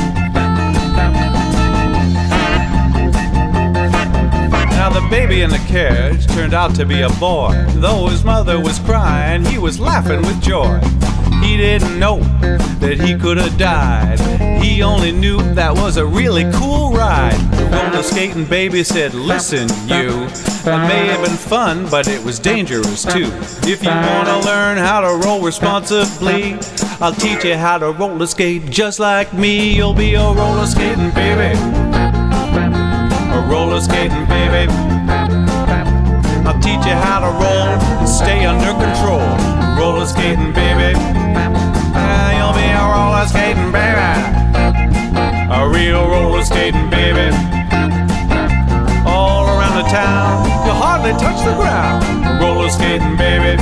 Now 4.77 4.89
the 4.89 5.07
baby 5.11 5.43
in 5.43 5.51
the 5.51 5.63
carriage 5.67 6.27
turned 6.29 6.55
out 6.55 6.75
to 6.77 6.87
be 6.87 7.01
a 7.03 7.11
boy. 7.11 7.65
Though 7.71 8.07
his 8.09 8.25
mother 8.25 8.61
was 8.61 8.79
crying, 8.79 9.45
he 9.45 9.59
was 9.59 9.81
laughing 9.81 10.23
with 10.23 10.41
joy. 10.41 10.81
He 11.41 11.57
didn't 11.57 11.99
know 11.99 12.21
that 12.81 12.99
he 13.01 13.17
could 13.17 13.37
have 13.39 13.57
died. 13.59 14.21
He 14.63 14.83
only 14.83 15.13
knew 15.13 15.39
that 15.55 15.75
was 15.75 15.97
a 15.97 16.05
really 16.07 16.51
cool 16.53 16.93
ride. 16.93 17.39
The 17.53 17.65
roller 17.67 18.03
skating 18.03 18.45
baby 18.45 18.85
said, 18.85 19.15
Listen, 19.15 19.69
you. 19.89 20.27
It 20.63 20.67
may 20.67 21.07
have 21.07 21.25
been 21.25 21.37
fun, 21.37 21.89
but 21.91 22.07
it 22.07 22.23
was 22.23 22.39
dangerous 22.39 23.03
too. 23.05 23.31
If 23.69 23.83
you 23.83 23.91
want 23.91 24.29
to 24.29 24.47
learn 24.47 24.77
how 24.77 25.01
to 25.01 25.27
roll 25.27 25.41
responsibly, 25.41 26.59
I'll 27.01 27.15
teach 27.15 27.45
you 27.45 27.57
how 27.57 27.79
to 27.79 27.93
roller 27.93 28.27
skate 28.27 28.69
just 28.71 29.01
like 29.01 29.33
me. 29.33 29.75
You'll 29.75 29.95
be 29.95 30.15
a 30.15 30.23
roller 30.23 30.67
skating 30.67 31.11
baby. 31.13 31.59
A 33.33 33.47
roller 33.51 33.81
skating 33.81 34.27
baby. 34.27 34.71
I'll 36.47 36.61
teach 36.61 36.85
you 36.85 36.93
how 36.93 37.21
to 37.21 37.31
roll 37.43 37.99
and 37.99 38.09
stay 38.09 38.45
under 38.45 38.73
control. 38.73 39.60
Roller 39.81 40.05
skating 40.05 40.53
baby. 40.53 40.93
Ah, 41.97 42.37
you'll 42.37 42.53
be 42.53 42.69
a 42.69 42.85
roller 42.85 43.27
skating 43.27 43.73
baby. 43.73 44.11
A 45.49 45.67
real 45.67 46.07
roller 46.07 46.45
skating 46.45 46.91
baby. 46.91 47.35
All 49.07 49.47
around 49.49 49.83
the 49.83 49.89
town, 49.89 50.45
you 50.67 50.73
hardly 50.73 51.13
touch 51.13 51.43
the 51.47 51.55
ground. 51.55 52.05
Roller 52.43 52.69
skating 52.69 53.17
baby. 53.17 53.57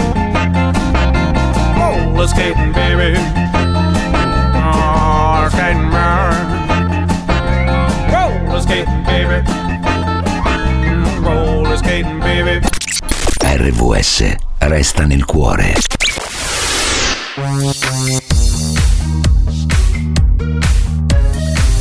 Roller 1.79 2.27
skating 2.27 2.73
baby. 2.73 3.15
Roller 4.59 5.51
skating 5.55 5.91
baby. 5.95 6.19
Roller 8.13 8.61
skating 8.61 9.05
baby. 9.07 9.39
Roller 11.23 11.77
skating 11.77 12.19
baby. 12.19 12.67
RVS 13.41 14.25
resta 14.59 15.07
nel 15.07 15.25
cuore. 15.25 15.98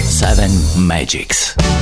Seven 0.03 0.51
Magics. 0.87 1.76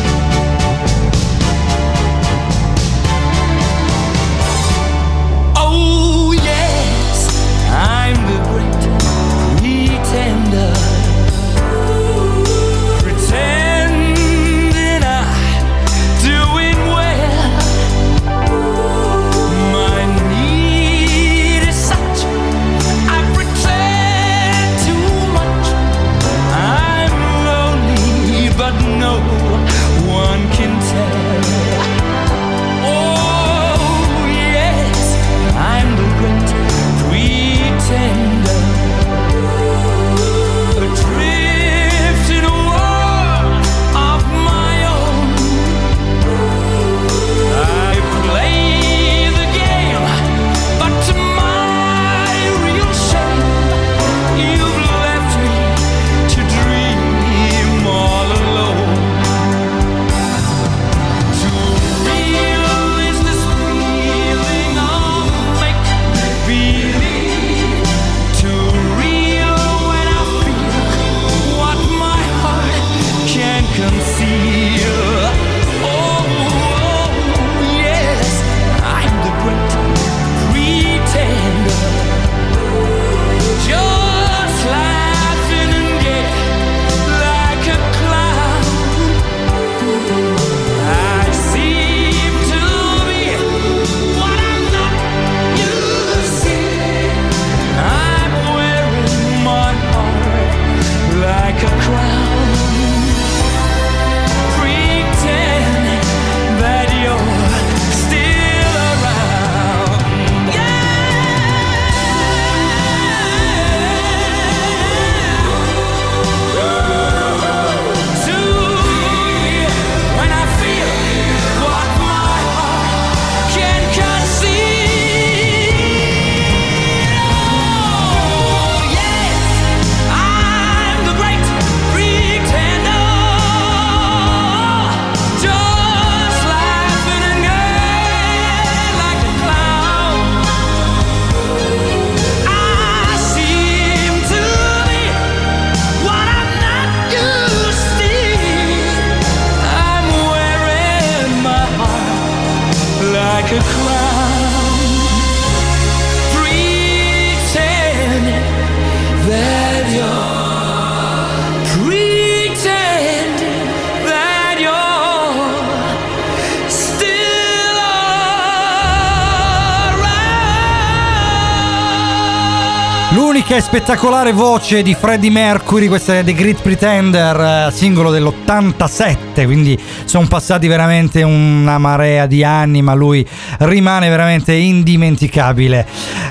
E 173.55 173.61
spettacolare 173.61 174.33
voce 174.33 174.81
di 174.81 174.93
Freddie 174.93 175.29
Mercury, 175.29 175.87
questa 175.87 176.17
è 176.17 176.23
The 176.25 176.33
Great 176.33 176.61
Pretender, 176.61 177.67
eh, 177.67 177.71
singolo 177.71 178.11
dell'87, 178.11 179.45
quindi 179.45 179.79
sono 180.03 180.27
passati 180.27 180.67
veramente 180.67 181.23
una 181.23 181.77
marea 181.77 182.25
di 182.25 182.43
anni, 182.43 182.81
ma 182.81 182.93
lui 182.93 183.25
rimane 183.59 184.09
veramente 184.09 184.53
indimenticabile. 184.53 185.87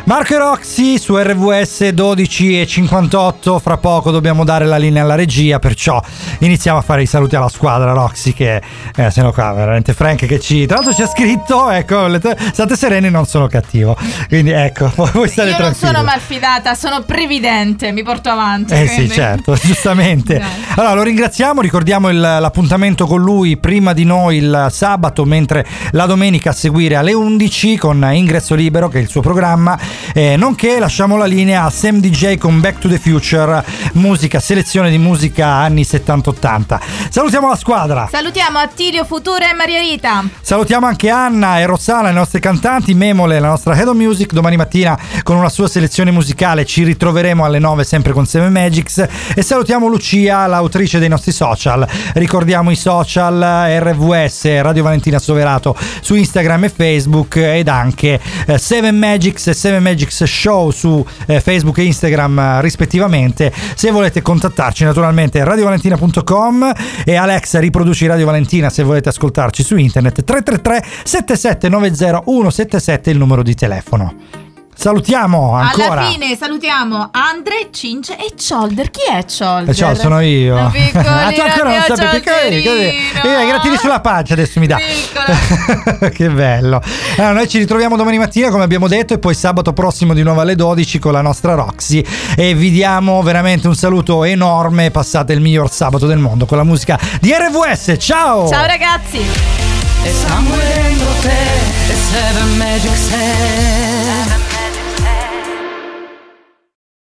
Marco 0.06 0.34
e 0.34 0.36
Roxy 0.36 0.98
su 0.98 1.16
RVS 1.16 1.88
12 1.88 2.60
e 2.60 2.66
58, 2.66 3.58
fra 3.58 3.78
poco 3.78 4.10
dobbiamo 4.10 4.44
dare 4.44 4.66
la 4.66 4.76
linea 4.76 5.02
alla 5.02 5.14
regia, 5.14 5.58
perciò 5.58 6.00
iniziamo 6.40 6.76
a 6.76 6.82
fare 6.82 7.00
i 7.00 7.06
saluti 7.06 7.36
alla 7.36 7.48
squadra 7.48 7.92
Roxy 7.92 8.34
che 8.34 8.60
eh, 8.96 9.10
se 9.10 9.22
no 9.22 9.32
qua 9.32 9.52
veramente 9.54 9.94
Frank 9.94 10.26
che 10.26 10.38
ci... 10.40 10.66
Tra 10.66 10.76
l'altro 10.76 10.92
c'è 10.94 11.08
scritto, 11.08 11.70
ecco, 11.70 12.06
state 12.52 12.76
sereni 12.76 13.08
non 13.08 13.24
sono 13.24 13.46
cattivo, 13.46 13.96
quindi 14.28 14.50
ecco, 14.50 14.92
voi 15.14 15.26
state 15.26 15.48
Io 15.48 15.56
non 15.56 15.72
tranquilli. 15.72 15.92
sono 15.94 16.04
malfidata 16.04 16.74
sono 16.74 17.02
previdente, 17.02 17.90
mi 17.90 18.02
porto 18.02 18.28
avanti. 18.28 18.74
Eh 18.74 18.86
sì, 18.86 18.94
quindi. 18.96 19.14
certo, 19.14 19.54
giustamente. 19.60 20.38
Allora, 20.76 20.92
lo 20.92 21.02
ringraziamo, 21.02 21.62
ricordiamo 21.62 22.10
il- 22.10 22.20
l'appuntamento 22.20 23.06
con 23.06 23.22
lui 23.22 23.56
prima 23.56 23.94
di 23.94 24.04
noi 24.04 24.36
il 24.36 24.66
sabato, 24.70 25.24
mentre 25.24 25.66
la 25.92 26.04
domenica 26.04 26.50
a 26.50 26.52
seguire 26.52 26.94
alle 26.96 27.14
11 27.14 27.78
con 27.78 28.06
Ingresso 28.12 28.54
Libero, 28.54 28.88
che 28.88 28.98
è 28.98 29.00
il 29.02 29.08
suo 29.08 29.22
programma, 29.22 29.78
eh, 30.12 30.36
nonché 30.36 30.78
lasciamo 30.78 31.16
la 31.16 31.24
linea 31.24 31.64
a 31.64 31.70
Sam 31.70 32.00
DJ 32.00 32.38
con 32.38 32.60
Back 32.60 32.78
to 32.78 32.88
the 32.88 32.98
Future, 32.98 33.64
musica, 33.92 34.40
selezione 34.40 34.90
di 34.90 34.98
musica 34.98 35.46
anni 35.46 35.82
70-80. 35.82 36.80
Salutiamo 37.10 37.48
la 37.48 37.56
squadra. 37.56 38.08
Salutiamo 38.10 38.58
Attilio 38.58 39.04
Futura 39.04 39.50
e 39.50 39.54
Maria 39.54 39.80
Rita. 39.80 40.24
Salutiamo 40.40 40.86
anche 40.86 41.10
Anna 41.10 41.60
e 41.60 41.66
Rossana, 41.66 42.08
le 42.08 42.14
nostre 42.14 42.40
cantanti, 42.40 42.94
Memole, 42.94 43.38
la 43.38 43.48
nostra 43.48 43.76
Head 43.76 43.88
of 43.88 43.96
Music. 43.96 44.32
Domani 44.32 44.56
mattina 44.56 44.98
con 45.22 45.36
una 45.36 45.48
sua 45.48 45.68
selezione 45.68 46.10
musicale 46.10 46.64
ci 46.64 46.84
ritroveremo 46.84 47.44
alle 47.44 47.58
9 47.58 47.84
sempre 47.84 48.12
con 48.12 48.26
Seven 48.26 48.52
Magics. 48.52 49.06
E 49.34 49.42
salutiamo 49.42 49.86
Lucia, 49.86 50.46
l'autrice 50.46 50.98
dei 50.98 51.08
nostri 51.08 51.32
social. 51.32 51.86
Ricordiamo 52.14 52.70
i 52.70 52.76
social 52.76 53.40
RVS, 53.80 54.60
Radio 54.60 54.82
Valentina 54.82 55.18
Soverato 55.18 55.76
su 56.00 56.14
Instagram 56.14 56.64
e 56.64 56.68
Facebook 56.68 57.36
ed 57.36 57.68
anche 57.68 58.20
eh, 58.46 58.58
Seven 58.58 58.96
Magics 58.96 59.46
e 59.48 59.54
Seven 59.54 59.82
Magics 59.84 60.24
Show 60.24 60.70
su 60.70 61.06
eh, 61.26 61.40
Facebook 61.40 61.78
e 61.78 61.84
Instagram 61.84 62.38
eh, 62.38 62.60
rispettivamente. 62.62 63.52
Se 63.74 63.90
volete 63.90 64.22
contattarci 64.22 64.84
naturalmente 64.84 65.44
radiovalentina.com 65.44 66.72
e 67.04 67.14
Alexa 67.14 67.60
riproduci 67.60 68.06
Radio 68.06 68.26
Valentina 68.26 68.70
se 68.70 68.82
volete 68.82 69.10
ascoltarci 69.10 69.62
su 69.62 69.76
internet 69.76 70.24
333 70.24 70.84
7790 71.04 72.22
177 72.24 73.10
il 73.10 73.18
numero 73.18 73.42
di 73.42 73.54
telefono. 73.54 74.43
Salutiamo 74.76 75.52
ancora. 75.52 76.00
Alla 76.00 76.10
fine 76.10 76.36
salutiamo 76.36 77.08
Andre, 77.12 77.68
Cince 77.70 78.16
e 78.16 78.34
Cholder. 78.36 78.90
Chi 78.90 79.00
è 79.10 79.24
Cholder? 79.24 79.70
Eh, 79.70 79.74
ciao, 79.74 79.94
sono 79.94 80.20
io. 80.20 80.56
Ah, 80.56 80.70
tu 80.70 81.40
ancora 81.40 81.70
non 81.70 81.82
sapevi 81.86 82.22
Ciolderino. 82.22 83.40
eh, 83.40 83.46
grattini 83.46 83.76
sulla 83.76 84.00
pancia 84.00 84.34
adesso 84.34 84.60
mi 84.60 84.66
dà. 84.66 84.78
che 86.12 86.28
bello. 86.28 86.82
Allora, 87.16 87.32
noi 87.32 87.48
ci 87.48 87.58
ritroviamo 87.58 87.96
domani 87.96 88.18
mattina, 88.18 88.50
come 88.50 88.64
abbiamo 88.64 88.88
detto, 88.88 89.14
e 89.14 89.18
poi 89.18 89.34
sabato 89.34 89.72
prossimo 89.72 90.12
di 90.12 90.22
nuovo 90.22 90.40
alle 90.40 90.54
12 90.56 90.98
con 90.98 91.12
la 91.12 91.22
nostra 91.22 91.54
Roxy. 91.54 92.04
E 92.36 92.54
vi 92.54 92.70
diamo 92.70 93.22
veramente 93.22 93.68
un 93.68 93.74
saluto 93.76 94.24
enorme. 94.24 94.90
Passate 94.90 95.32
il 95.32 95.40
miglior 95.40 95.70
sabato 95.70 96.06
del 96.06 96.18
mondo 96.18 96.46
con 96.46 96.56
la 96.58 96.64
musica 96.64 96.98
di 97.20 97.32
RVS. 97.32 97.94
Ciao! 97.98 98.48
Ciao 98.48 98.66
ragazzi. 98.66 99.22